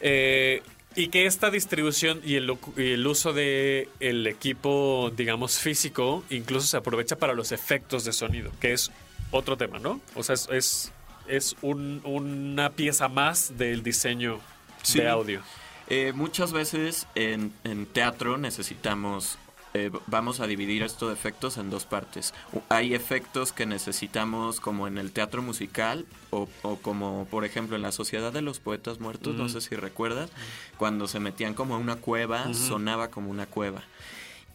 [0.00, 0.62] Eh,
[0.96, 6.66] y que esta distribución y el, y el uso de el equipo, digamos, físico, incluso
[6.66, 8.90] se aprovecha para los efectos de sonido, que es
[9.30, 10.00] otro tema, ¿no?
[10.14, 10.92] O sea, es, es,
[11.28, 14.40] es un- una pieza más del diseño
[14.82, 14.98] Sí.
[14.98, 15.42] de audio.
[15.88, 19.38] Eh, muchas veces en, en teatro necesitamos,
[19.74, 22.34] eh, vamos a dividir estos efectos en dos partes.
[22.68, 27.82] Hay efectos que necesitamos como en el teatro musical o, o como por ejemplo en
[27.82, 29.52] la Sociedad de los Poetas Muertos, no Ujú.
[29.52, 30.30] sé si recuerdas,
[30.76, 32.54] cuando se metían como a una cueva, Ujú.
[32.54, 33.82] sonaba como una cueva.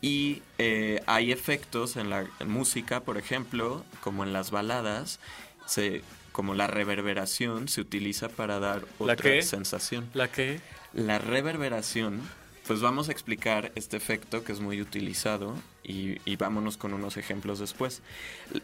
[0.01, 5.19] Y eh, hay efectos en la música, por ejemplo, como en las baladas,
[5.65, 9.41] se, como la reverberación se utiliza para dar ¿La otra qué?
[9.41, 10.07] sensación.
[10.13, 10.61] ¿La qué?
[10.93, 12.21] La reverberación,
[12.67, 17.15] pues vamos a explicar este efecto que es muy utilizado y, y vámonos con unos
[17.15, 18.01] ejemplos después.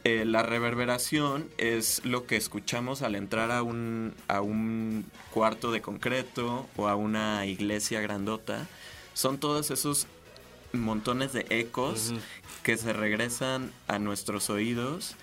[0.03, 5.81] Eh, la reverberación es lo que escuchamos al entrar a un, a un cuarto de
[5.81, 8.67] concreto o a una iglesia grandota.
[9.13, 10.07] Son todos esos
[10.73, 12.13] montones de ecos
[12.61, 15.15] que se regresan a nuestros oídos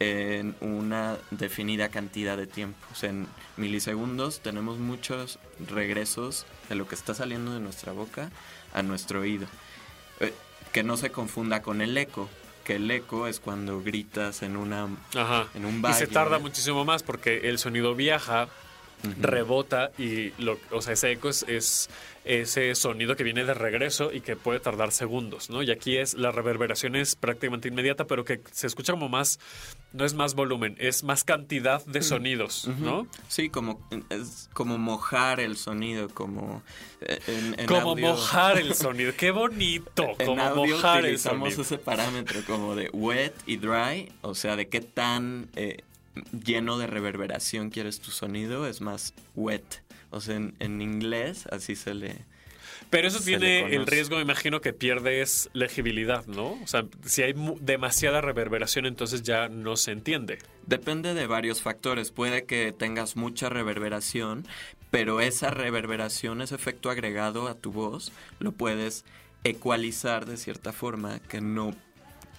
[0.00, 2.78] en una definida cantidad de tiempo.
[2.92, 3.26] O sea, en
[3.56, 5.38] milisegundos tenemos muchos
[5.68, 8.30] regresos de lo que está saliendo de nuestra boca
[8.72, 9.46] a nuestro oído.
[10.20, 10.32] Eh,
[10.72, 12.28] que no se confunda con el eco,
[12.64, 15.46] que el eco es cuando gritas en una Ajá.
[15.54, 15.98] en un Y valle.
[15.98, 18.48] se tarda muchísimo más porque el sonido viaja,
[19.20, 21.88] rebota y lo, o sea, ese eco es, es
[22.24, 25.62] ese sonido que viene de regreso y que puede tardar segundos, ¿no?
[25.62, 29.40] Y aquí es la reverberación es prácticamente inmediata, pero que se escucha como más,
[29.94, 32.68] no es más volumen, es más cantidad de sonidos.
[32.80, 33.06] ¿no?
[33.28, 33.80] Sí, como
[34.10, 36.62] es como mojar el sonido, como
[37.00, 41.62] en, en como audio- mojar el sonido, qué bonito, En como audio mojar el sonido.
[41.62, 45.78] ese parámetro como de wet y dry, o sea, de qué tan eh,
[46.44, 49.82] lleno de reverberación quieres tu sonido, es más wet.
[50.10, 52.16] O sea, en, en inglés así se le...
[52.90, 56.52] Pero eso tiene el riesgo, me imagino, que pierdes legibilidad, ¿no?
[56.62, 60.38] O sea, si hay demasiada reverberación, entonces ya no se entiende.
[60.66, 62.12] Depende de varios factores.
[62.12, 64.46] Puede que tengas mucha reverberación,
[64.90, 69.04] pero esa reverberación, ese efecto agregado a tu voz, lo puedes
[69.44, 71.74] ecualizar de cierta forma que no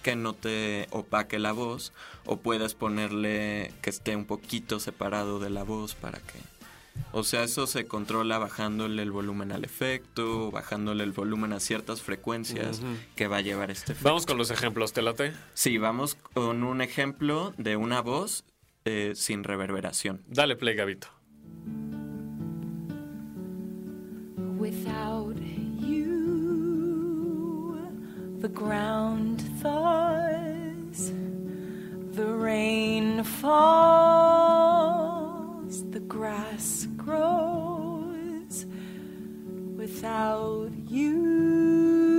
[0.02, 1.92] que no te opaque la voz
[2.24, 6.38] o puedes ponerle que esté un poquito separado de la voz para que
[7.12, 12.02] o sea, eso se controla bajándole el volumen al efecto, bajándole el volumen a ciertas
[12.02, 12.82] frecuencias
[13.16, 14.08] que va a llevar este efecto.
[14.08, 15.32] Vamos con los ejemplos, ¿te late?
[15.54, 18.44] Sí, vamos con un ejemplo de una voz
[18.84, 20.22] eh, sin reverberación.
[20.28, 21.08] Dale play, Gabito.
[24.58, 25.59] Without
[28.40, 31.12] the ground thaws,
[32.12, 34.24] the rain falls,
[35.90, 38.64] the grass grows.
[39.76, 42.16] Without you,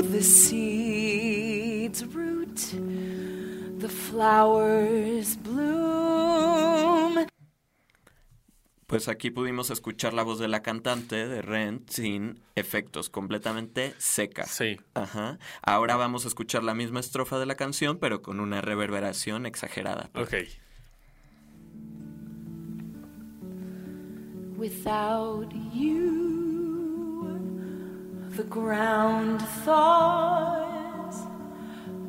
[0.00, 2.72] the seeds root,
[3.78, 5.83] the flowers bloom.
[8.94, 14.46] Pues aquí pudimos escuchar la voz de la cantante de Rent sin efectos, completamente seca.
[14.46, 14.78] Sí.
[14.94, 15.40] Ajá.
[15.62, 20.10] Ahora vamos a escuchar la misma estrofa de la canción, pero con una reverberación exagerada.
[20.14, 20.34] Ok.
[24.56, 27.40] Without you,
[28.36, 31.16] the ground thaws,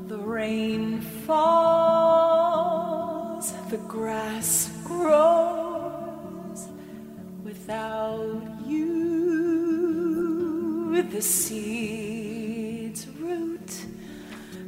[0.07, 2.05] the rain falls,
[3.71, 5.64] the grass grows.
[7.65, 9.41] Without you.
[11.11, 13.85] The seeds root,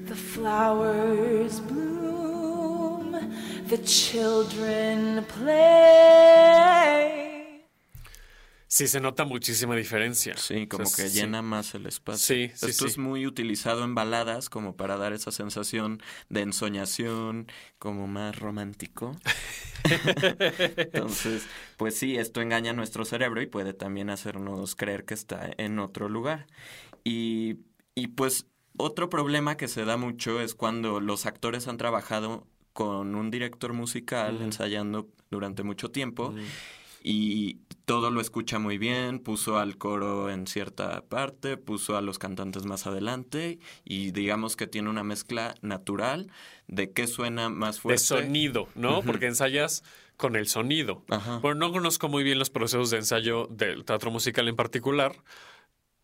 [0.06, 3.12] the flowers bloom,
[3.68, 6.58] the children play.
[8.78, 10.38] Sí, se nota muchísima diferencia.
[10.38, 11.22] Sí, como O sea, que sí.
[11.22, 12.20] llena más el espacio.
[12.20, 16.00] Sí, sí, Esto es muy utilizado en baladas como para dar esa sensación
[16.30, 17.48] de ensoñación,
[17.80, 19.16] como más romántico.
[20.78, 21.48] Entonces,
[21.78, 25.80] pues sí, esto engaña a nuestro cerebro y puede también hacernos creer que está en
[25.80, 26.46] otro lugar.
[27.04, 27.62] Y,
[27.96, 28.46] y pues
[28.78, 33.74] otro problema que se da mucho es cuando los actores han trabajado con un director
[33.74, 36.36] musical ensayando durante mucho tiempo
[37.04, 42.20] y todo lo escucha muy bien, puso al coro en cierta parte, puso a los
[42.20, 46.30] cantantes más adelante y digamos que tiene una mezcla natural
[46.68, 48.04] de qué suena más De fuerte.
[48.04, 49.02] sonido, ¿no?
[49.04, 49.84] Porque ensayas
[50.18, 51.04] con el sonido.
[51.42, 55.16] Bueno, no conozco muy bien los procesos de ensayo del teatro musical en particular,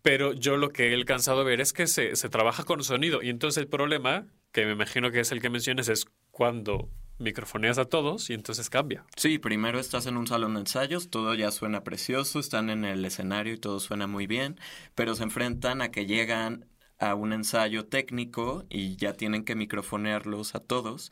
[0.02, 3.22] pero yo lo que he alcanzado a ver es que se, se trabaja con sonido.
[3.24, 6.90] Y entonces el problema, que me imagino que es el que mencionas, es cuando
[7.24, 9.06] microfoneas a todos y entonces cambia.
[9.16, 13.04] Sí, primero estás en un salón de ensayos, todo ya suena precioso, están en el
[13.06, 14.60] escenario y todo suena muy bien,
[14.94, 16.66] pero se enfrentan a que llegan
[17.00, 21.12] a un ensayo técnico y ya tienen que microfonearlos a todos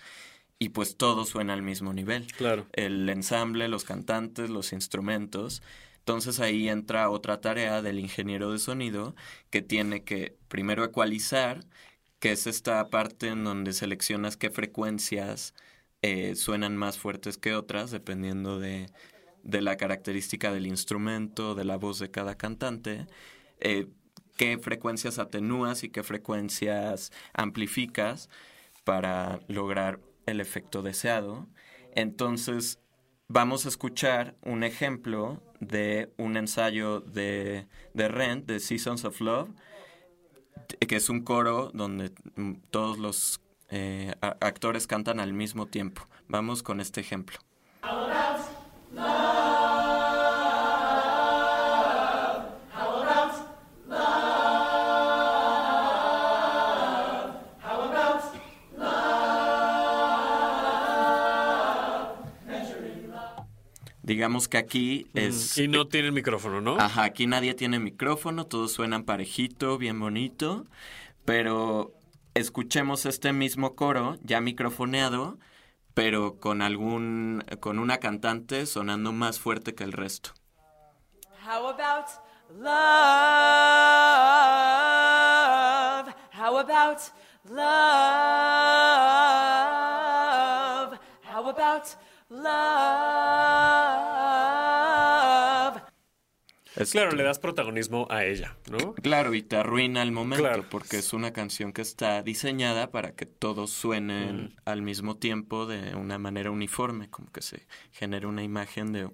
[0.62, 2.28] y pues todo suena al mismo nivel.
[2.38, 2.68] Claro.
[2.74, 5.64] El ensamble, los cantantes, los instrumentos.
[5.98, 9.16] Entonces ahí entra otra tarea del ingeniero de sonido
[9.50, 11.66] que tiene que primero ecualizar,
[12.20, 15.56] que es esta parte en donde seleccionas qué frecuencias
[16.02, 18.88] eh, suenan más fuertes que otras, dependiendo de,
[19.44, 23.08] de la característica del instrumento, de la voz de cada cantante,
[23.60, 23.88] eh,
[24.38, 28.30] qué frecuencias atenúas y qué frecuencias amplificas
[28.84, 31.48] para lograr el efecto deseado.
[31.94, 32.80] Entonces,
[33.28, 39.50] vamos a escuchar un ejemplo de un ensayo de, de Rent, de Seasons of Love,
[40.88, 43.42] que es un coro donde mm, todos los
[43.72, 46.08] eh, actores cantan al mismo tiempo.
[46.28, 47.40] Vamos con este ejemplo.
[64.04, 65.58] Digamos que aquí es...
[65.58, 66.76] Y no tiene el micrófono, ¿no?
[66.78, 70.66] Ajá, aquí nadie tiene micrófono, todos suenan parejito, bien bonito,
[71.24, 71.94] pero
[72.34, 75.38] escuchemos este mismo coro ya microfoneado,
[75.94, 80.32] pero con algún con una cantante sonando más fuerte que el resto.
[81.46, 82.08] How about
[82.60, 82.72] love?
[86.34, 87.02] How about
[87.50, 87.62] love?
[91.24, 91.88] How about
[92.30, 93.02] love?
[96.92, 98.94] Claro, le das protagonismo a ella, ¿no?
[98.96, 100.66] Claro, y te arruina el momento Claro.
[100.70, 105.96] porque es una canción que está diseñada para que todos suenen al mismo tiempo de
[105.96, 109.10] una manera uniforme, como que se genera una imagen de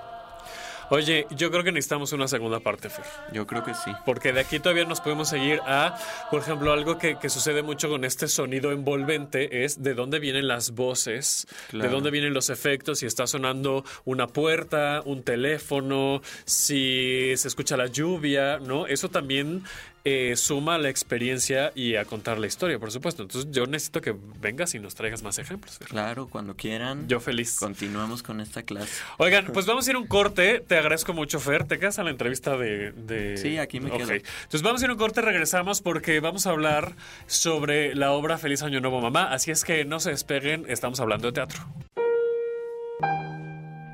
[0.91, 3.05] Oye, yo creo que necesitamos una segunda parte, Fer.
[3.33, 3.91] Yo creo que sí.
[4.05, 5.97] Porque de aquí todavía nos podemos seguir a,
[6.31, 10.47] por ejemplo, algo que, que sucede mucho con este sonido envolvente es de dónde vienen
[10.49, 11.89] las voces, Claro.
[11.89, 17.77] de dónde vienen los efectos, si está sonando una puerta, un teléfono, si se escucha
[17.77, 18.87] la lluvia, ¿no?
[18.87, 19.63] Eso también
[20.05, 23.23] eh, suma la experiencia y a contar la historia, por supuesto.
[23.23, 25.79] Entonces yo necesito que vengas y nos traigas más ejemplos.
[25.79, 25.89] Fer.
[25.89, 27.09] Claro, cuando quieran.
[27.09, 27.57] Yo feliz.
[27.59, 28.93] Continuamos con esta clase.
[29.19, 30.61] Oigan, pues vamos a ir a un corte.
[30.61, 31.65] Te agradezco mucho, Fer.
[31.65, 32.93] ¿Te quedas a la entrevista de...?
[32.93, 33.97] de- Sí, aquí me Ok.
[33.99, 34.13] quedo.
[34.13, 36.93] Entonces vamos a ir a un corte, regresamos porque vamos a hablar
[37.27, 39.33] sobre la obra Feliz Año Nuevo Mamá.
[39.33, 41.61] Así es que no se despeguen, estamos hablando de teatro.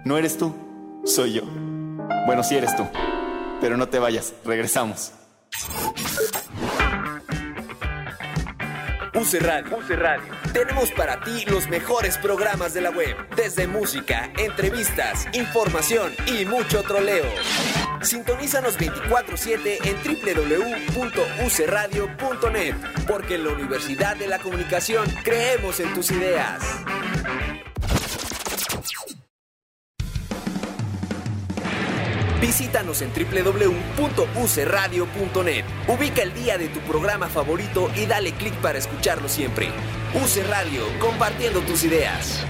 [0.04, 0.54] No eres tú,
[1.04, 1.42] soy yo.
[2.26, 2.86] Bueno, sí eres tú.
[3.60, 5.12] Pero no te vayas, regresamos.
[9.20, 9.76] UC Radio.
[10.52, 16.82] Tenemos para ti los mejores programas de la web, desde música, entrevistas, información y mucho
[16.82, 17.26] troleo.
[18.02, 19.96] Sintonízanos 24/7 en
[20.96, 22.74] www.ucradio.net,
[23.06, 26.62] porque en la Universidad de la Comunicación creemos en tus ideas.
[32.40, 35.64] Visítanos en www.ucradio.net.
[35.88, 39.68] Ubica el día de tu programa favorito y dale clic para escucharlo siempre.
[40.14, 42.42] UC Radio, compartiendo tus ideas.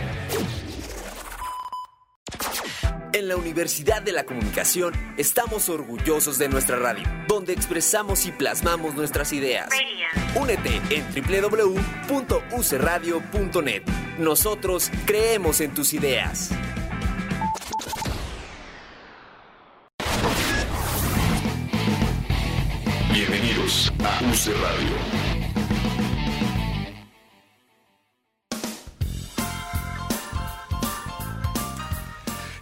[3.12, 8.94] En la Universidad de la Comunicación estamos orgullosos de nuestra radio, donde expresamos y plasmamos
[8.94, 9.68] nuestras ideas.
[10.36, 13.82] Únete en www.ucradio.net.
[14.18, 16.50] Nosotros creemos en tus ideas.
[23.70, 26.00] Bienvenidos a UC Radio.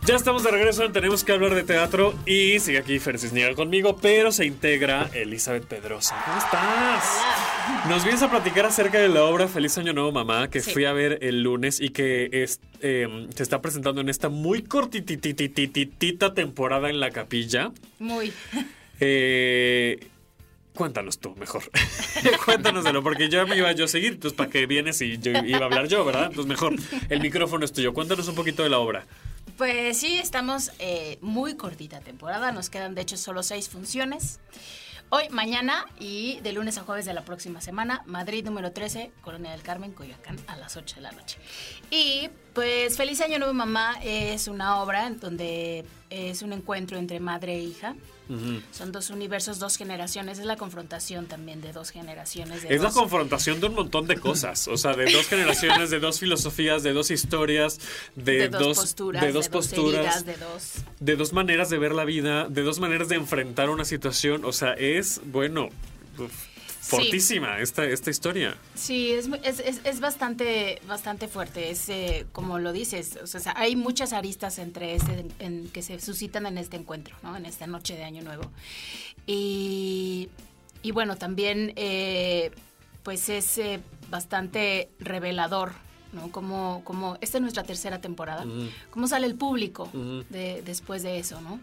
[0.06, 3.54] Ya estamos de regreso, en tenemos que hablar de teatro y sigue aquí Fer Cisniega
[3.54, 6.16] conmigo, pero se integra Elizabeth Pedrosa.
[6.24, 7.20] ¿Cómo estás?
[7.90, 10.72] Nos vienes a platicar acerca de la obra Feliz Año Nuevo Mamá que Sí.
[10.72, 14.62] fui a ver el lunes y que es, eh, se está presentando en esta muy
[14.62, 17.70] cortititititita temporada en la capilla.
[17.98, 18.32] Muy.
[19.00, 20.00] Eh,
[20.78, 21.64] cuéntanos tú, mejor.
[22.44, 25.58] Cuéntanoselo, porque yo me iba yo a seguir, entonces para qué vienes y yo iba
[25.58, 26.26] a hablar yo, ¿verdad?
[26.26, 26.76] Entonces mejor,
[27.08, 27.92] el micrófono es tuyo.
[27.92, 29.04] Cuéntanos un poquito de la obra.
[29.56, 32.52] Pues sí, estamos eh, muy cortita temporada.
[32.52, 34.38] Nos quedan de hecho solo seis funciones.
[35.10, 39.50] Hoy, mañana y de lunes a jueves de la próxima semana, Madrid número 13, Colonia
[39.50, 41.38] del Carmen, Coyoacán, a las 8 de la noche.
[41.90, 47.18] Y pues Feliz Año Nuevo Mamá es una obra en donde es un encuentro entre
[47.18, 47.96] madre e hija.
[48.72, 50.38] Son dos universos, dos generaciones.
[50.38, 52.62] Es la confrontación también de dos generaciones.
[52.62, 55.98] De Es la confrontación de un montón de cosas, o sea, de dos generaciones, de
[55.98, 57.80] dos filosofías, de dos historias,
[58.16, 61.92] de, de dos, posturas, de dos posturas, heridas, de dos de dos maneras de ver
[61.92, 65.68] la vida, de dos maneras de enfrentar una situación, o sea, es bueno,
[66.18, 66.32] uf,
[66.88, 68.56] fortísima esta esta historia.
[68.74, 71.70] Sí, es, es, es, es bastante, bastante fuerte.
[71.70, 76.00] Es eh, como lo dices, o sea, hay muchas aristas entre este, en, que se
[76.00, 77.36] suscitan en este encuentro, ¿no?
[77.36, 78.50] En esta noche de Año Nuevo.
[79.26, 80.28] Y,
[80.82, 82.50] y bueno, también, eh,
[83.02, 83.80] pues es eh,
[84.10, 85.72] bastante revelador,
[86.12, 86.30] ¿no?
[86.30, 88.44] Como, como esta es nuestra tercera temporada.
[88.44, 88.68] Ujú.
[88.90, 89.90] ¿Cómo sale el público
[90.30, 91.60] de, después de eso, no?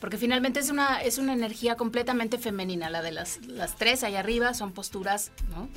[0.00, 2.90] Porque finalmente es una, es una energía completamente femenina.
[2.90, 5.68] La de las, las tres allá arriba son posturas, ¿no?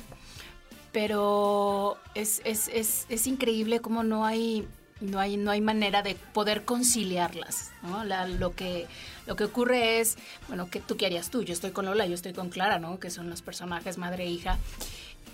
[0.92, 4.68] Pero es, es, es, es increíble cómo no hay,
[5.00, 8.04] no hay, no hay manera de poder conciliarlas, ¿no?
[8.04, 8.86] La- lo, que,
[9.26, 10.18] lo que ocurre es,
[10.48, 11.42] bueno, que tú qué harías tú?
[11.44, 13.00] Yo estoy con Lola, yo estoy con Clara, ¿no?
[13.00, 14.58] Que son los personajes madre e hija.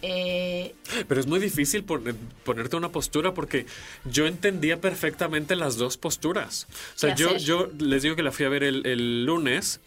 [0.02, 0.74] Eh,
[1.08, 3.66] Pero es muy difícil poner- ponerte una postura porque
[4.04, 6.66] yo entendía perfectamente las dos posturas.
[6.94, 7.40] O sea, ¿Qué yo, hacer?
[7.40, 9.80] yo les digo que la fui a ver el, el lunes.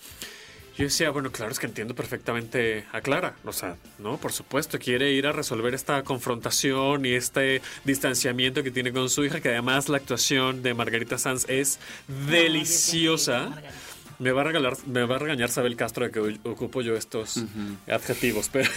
[0.77, 3.35] Yo decía, bueno, claro, es que entiendo perfectamente a Clara.
[3.43, 4.17] O sea, ¿no?
[4.17, 9.23] Por supuesto, quiere ir a resolver esta confrontación y este distanciamiento que tiene con su
[9.25, 11.77] hija, que además la actuación de Margarita Sanz es
[12.29, 13.49] deliciosa.
[14.21, 16.95] Me va a regalar, me va a regañar Sabel Castro de que u- ocupo yo
[16.95, 17.43] estos
[17.91, 18.69] adjetivos, pero,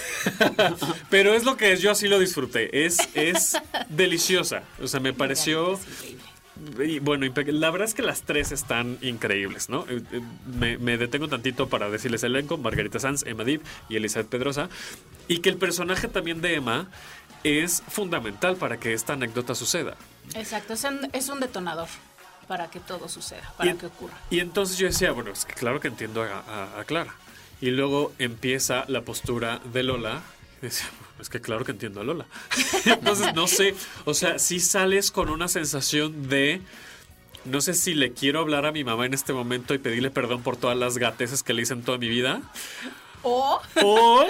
[1.11, 2.87] pero es lo que es, yo así lo disfruté.
[2.87, 3.57] Es, es
[3.91, 4.63] deliciosa.
[4.83, 5.79] O sea, me pareció.
[6.83, 9.85] Y bueno, la verdad es que las tres están increíbles, ¿no?
[9.89, 13.97] Eh, eh, Me, me detengo tantito para decirles el elenco: Margarita Sanz, Emma Dib y
[13.97, 14.69] Elizabeth Pedrosa.
[15.29, 16.89] Y que el personaje también de Emma
[17.43, 19.97] es fundamental para que esta anécdota suceda.
[20.35, 21.89] exacto, es un, es un detonador.
[22.47, 24.15] Para que todo suceda, para Y- que ocurra.
[24.31, 27.15] Y entonces yo decía, bueno, es que claro que entiendo a, a- a Clara.
[27.61, 30.23] Y luego empieza la postura de Lola.
[30.61, 30.87] Y decía,
[31.21, 32.27] es que claro que entiendo a Lola.
[32.85, 33.75] entonces no sé,
[34.05, 36.61] o sea, si sales con una sensación de...
[37.45, 40.43] No sé si le quiero hablar a mi mamá en este momento y pedirle perdón
[40.43, 42.41] por todas las gateces que le hice en toda mi vida.
[43.25, 44.25] O O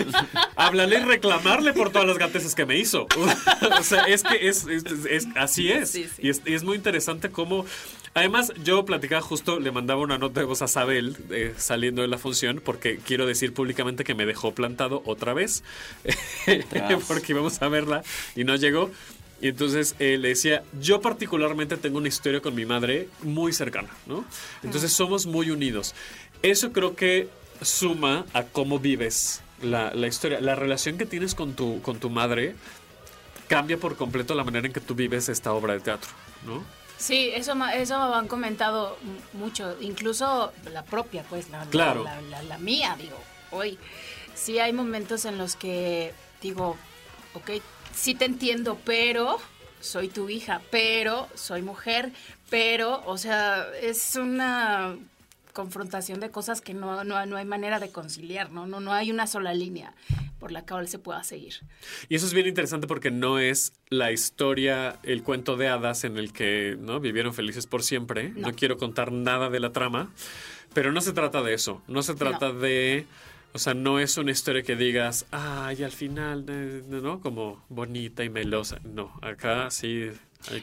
[0.56, 3.06] hablarle y reclamarle por todas las gateces que me hizo.
[3.78, 5.94] o sea, es que es, es- es- así es.
[5.94, 6.42] Y es.
[6.44, 7.64] y es muy interesante cómo...
[8.16, 12.06] Además, yo platicaba justo, le mandaba una nota de voz a Sabel eh, saliendo de
[12.06, 15.64] la función, porque quiero decir públicamente que me dejó plantado otra vez,
[17.08, 18.02] porque íbamos a verla
[18.36, 18.90] y no llegó.
[19.40, 23.88] Y entonces eh, le decía, yo particularmente tengo una historia con mi madre muy cercana,
[24.06, 24.24] ¿no?
[24.62, 25.94] Entonces somos muy unidos.
[26.42, 27.28] Eso creo que
[27.62, 30.40] suma a cómo vives la, la historia.
[30.40, 32.54] La relación que tienes con tu, con tu madre
[33.48, 36.10] cambia por completo la manera en que tú vives esta obra de teatro,
[36.46, 36.64] ¿no?
[36.96, 38.96] Sí, eso, eso me han comentado
[39.34, 42.04] mucho, incluso la propia, pues, la, la- Claro.
[42.04, 43.18] la, la- la mía, digo,
[43.50, 43.78] hoy.
[44.34, 46.76] Sí hay momentos en los que digo,
[47.34, 47.50] ok,
[47.94, 49.38] sí te entiendo, pero
[49.80, 52.10] soy tu hija, pero soy mujer,
[52.50, 54.96] pero, o sea, es una
[55.54, 58.66] confrontación de cosas que no, no, no hay manera de conciliar, ¿no?
[58.66, 59.94] No, no hay una sola línea
[60.38, 61.54] por la cual se pueda seguir.
[62.10, 66.18] Y eso es bien interesante porque no es la historia, el cuento de hadas en
[66.18, 67.00] el que ¿no?
[67.00, 68.30] vivieron felices por siempre.
[68.30, 68.48] No.
[68.48, 68.54] No.
[68.54, 70.10] quiero contar nada de la trama,
[70.74, 71.80] pero no se trata de eso.
[71.88, 73.06] No se trata de...
[73.54, 76.44] O sea, no es una historia que digas, ay, al final,
[76.88, 77.20] ¿no?
[77.20, 78.80] Como bonita y melosa.
[78.82, 80.10] No, acá sí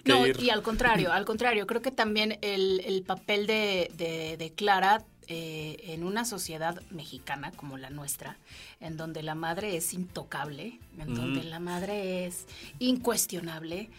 [0.05, 0.41] No, ir.
[0.41, 5.03] y al contrario, al contrario, creo que también el, el papel de, de- de Clara
[5.27, 8.37] eh, en una sociedad mexicana como la nuestra,
[8.81, 11.15] en donde la madre es intocable, en Mm.
[11.15, 12.45] donde la madre es
[12.79, 13.89] incuestionable,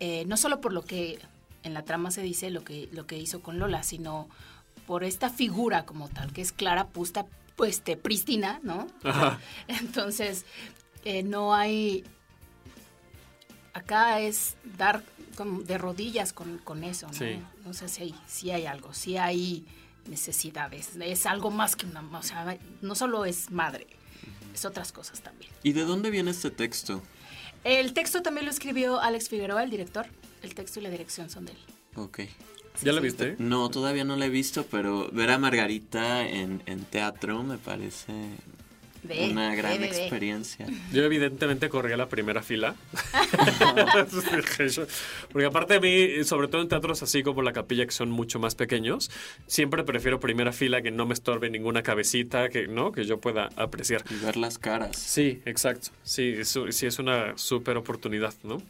[0.00, 1.18] eh, no solo por lo que
[1.62, 4.28] en la trama se dice, lo que, lo que hizo con Lola, sino
[4.86, 7.24] por esta figura como tal, que es Clara Pusta,
[7.56, 8.86] pues, este, prístina, ¿no?
[9.04, 9.38] Ajá.
[9.68, 10.44] Entonces,
[11.04, 12.04] eh, no hay...
[13.74, 15.02] Acá es dar
[15.36, 17.12] como de rodillas con, con eso, ¿no?
[17.14, 17.38] Sí.
[17.64, 19.64] No sé si hay, si hay algo, si hay
[20.06, 20.90] necesidades.
[21.00, 22.02] Es algo más que una...
[22.18, 23.86] O sea, no solo es madre,
[24.54, 25.50] es otras cosas también.
[25.62, 27.02] ¿Y de dónde viene este texto?
[27.64, 30.06] El texto también lo escribió Alex Figueroa, el director.
[30.42, 31.58] El texto y la dirección son de él.
[31.94, 32.20] Ok.
[32.82, 33.36] ¿Ya la viste?
[33.38, 38.12] No, todavía no la he visto, pero ver a Margarita en, en teatro me parece
[39.04, 40.00] Ve, una gran ve, ve, ve.
[40.02, 40.66] experiencia.
[40.92, 42.76] Yo evidentemente corrí a la primera fila.
[45.32, 48.38] Porque aparte de mí, sobre todo en teatros así como la capilla, que son mucho
[48.38, 49.10] más pequeños,
[49.46, 53.48] siempre prefiero primera fila que no me estorbe ninguna cabecita, que no que yo pueda
[53.56, 54.04] apreciar.
[54.10, 54.96] Y ver las caras.
[54.96, 55.88] Sí, exacto.
[56.02, 58.62] Sí, eso, sí es una súper oportunidad, ¿no?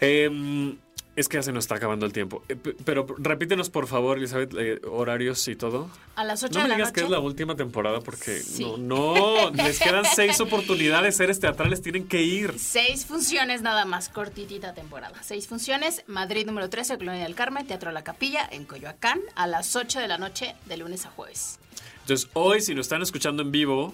[0.00, 0.76] Em,
[1.20, 2.42] es que ya se nos está acabando el tiempo.
[2.48, 5.90] Eh, Pero repítenos, por favor, Elizabeth, eh, horarios y todo.
[6.16, 7.00] A las 8 No de me la digas noche.
[7.00, 8.64] que es la última temporada porque Sí.
[8.64, 12.54] no, no, les quedan seis oportunidades, seres teatrales tienen que ir.
[12.58, 15.14] Seis funciones nada más, cortitita temporada.
[15.22, 19.74] Seis funciones, Madrid número 13, Colonia del Carmen, Teatro La Capilla, en Coyoacán, a las
[19.76, 21.58] 8 de la noche, de lunes a jueves.
[22.02, 23.92] Entonces, hoy, si nos están escuchando en vivo,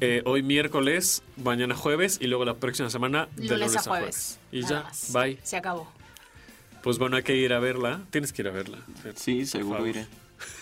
[0.00, 4.38] eh, hoy miércoles, mañana jueves y luego la próxima semana de Lunes, lunes, a jueves.
[4.52, 5.12] Y nada ya, más.
[5.12, 5.38] bye.
[5.42, 5.90] Se acabó.
[6.82, 8.00] Pues bueno, hay que ir a verla.
[8.10, 8.78] Tienes que ir a verla.
[9.16, 9.88] Sí, Por seguro favor.
[9.88, 10.06] iré.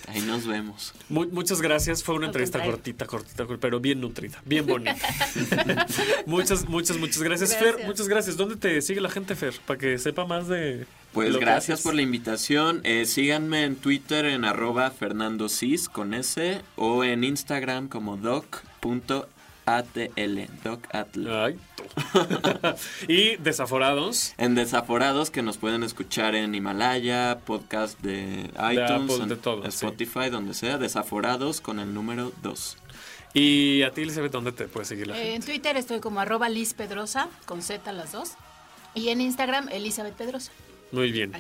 [0.08, 0.92] Ahí nos vemos.
[1.08, 2.02] Mu- muchas gracias.
[2.02, 2.76] Fue una Al entrevista contrario.
[2.78, 4.96] cortita, cortita, cor- pero bien nutrida, bien bonita.
[6.26, 7.56] muchas, muchas, muchas gracias.
[7.56, 8.36] Fer, muchas gracias.
[8.36, 9.54] ¿Dónde te sigue la gente, Fer?
[9.66, 10.86] Para que sepa más de.
[11.12, 12.80] Pues lo gracias por la invitación.
[12.84, 18.16] Eh, síganme en Twitter en arroba Fernando Cis con S o en Instagram como
[19.68, 20.40] doc.atl.
[20.64, 21.28] Docatl.
[23.08, 24.34] y Desaforados.
[24.38, 29.68] En Desaforados que nos pueden escuchar en Himalaya, podcast de iTunes, Apple, de todo, sí.
[29.68, 30.78] Spotify, donde sea.
[30.78, 32.76] Desaforados con el número 2.
[33.34, 35.34] Y a ti, Elizabeth, ¿dónde te puede seguir la Eh, gente?
[35.36, 38.32] en Twitter estoy como arroba Liz Pedrosa, con Z las dos.
[38.94, 40.50] Y en Instagram, Elizabeth Pedrosa.
[40.92, 41.32] Muy bien.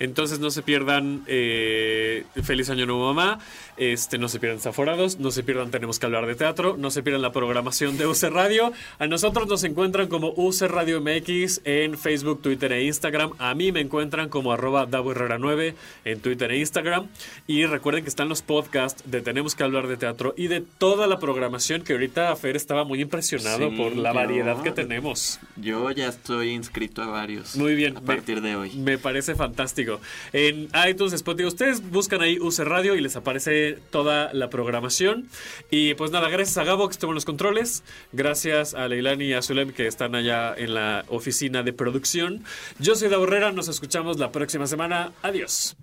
[0.00, 3.38] Entonces no se pierdan eh, Feliz Año Nuevo Mamá,
[3.76, 7.02] este, no se pierdan Zaforados, no se pierdan Tenemos que hablar de teatro, no se
[7.02, 8.72] pierdan la programación de UC Radio.
[8.98, 13.32] A nosotros nos encuentran como UC Radio MX en Facebook, Twitter e Instagram.
[13.38, 15.74] A mí me encuentran como arroba Davo Herrera 9
[16.04, 17.06] en Twitter e Instagram.
[17.46, 21.06] Y recuerden que están los podcasts de Tenemos que hablar de teatro y de toda
[21.06, 25.40] la programación que ahorita Fer estaba muy impresionado Sí, por la yo- variedad que tenemos.
[25.56, 27.56] Yo ya estoy inscrito a varios.
[27.56, 27.96] Muy bien.
[27.96, 28.70] A partir de hoy.
[28.74, 30.00] Me me parece fantástico.
[30.32, 35.28] En iTunes, Spotify, ustedes buscan ahí UC Radio y les aparece toda la programación.
[35.68, 37.82] Y pues nada, gracias a Gabo que estuvo en los controles.
[38.12, 42.44] Gracias a Leilani y a Zulem que están allá en la oficina de producción.
[42.78, 45.10] Yo soy Da Borrera, nos escuchamos la próxima semana.
[45.22, 45.76] Adiós.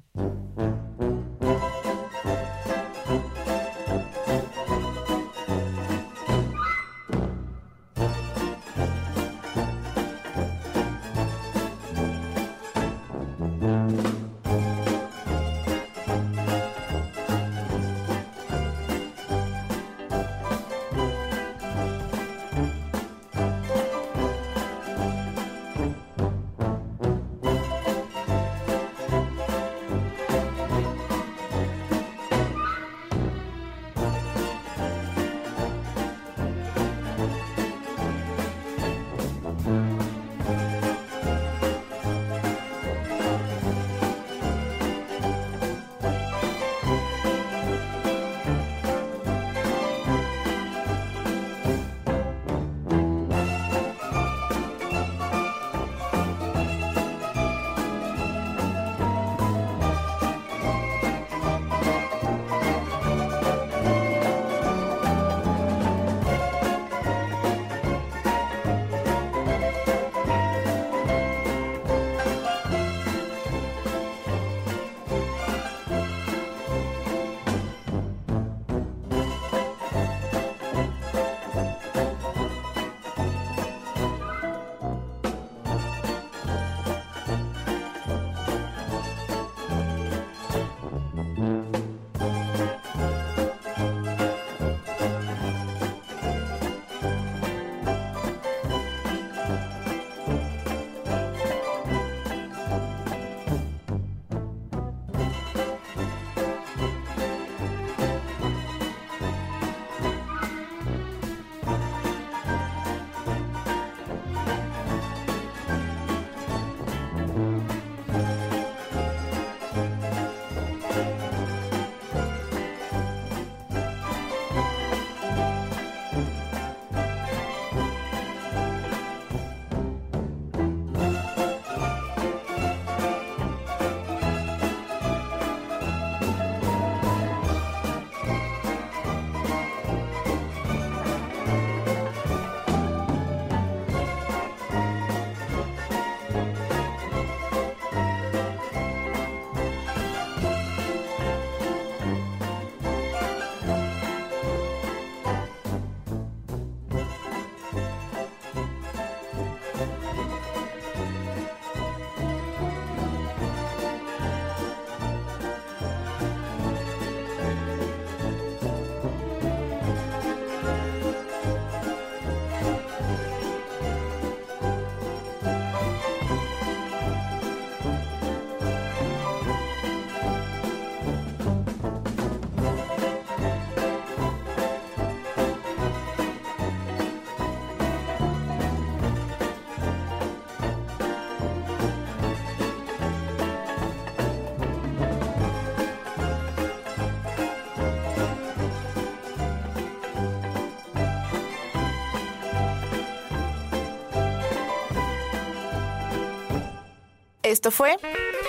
[207.52, 207.98] Esto fue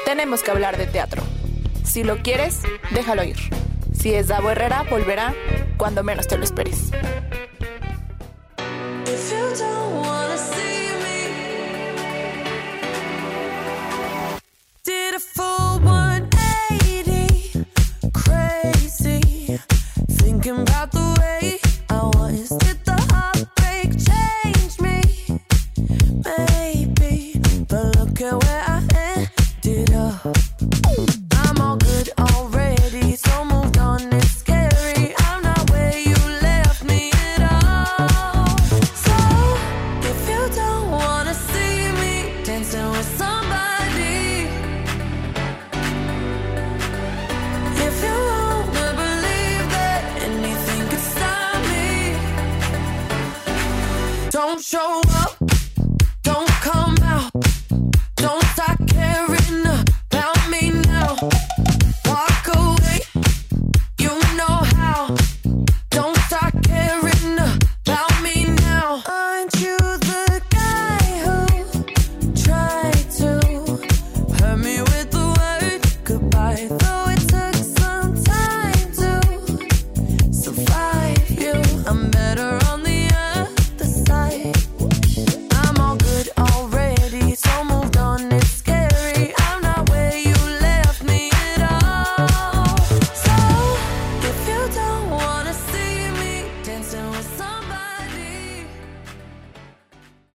[0.04, 1.24] Tenemos que hablar de teatro.
[1.82, 2.60] Si lo quieres,
[2.92, 3.36] déjalo ir.
[3.92, 5.34] Si es Davo Herrera, volverá
[5.76, 6.92] cuando menos te lo esperes.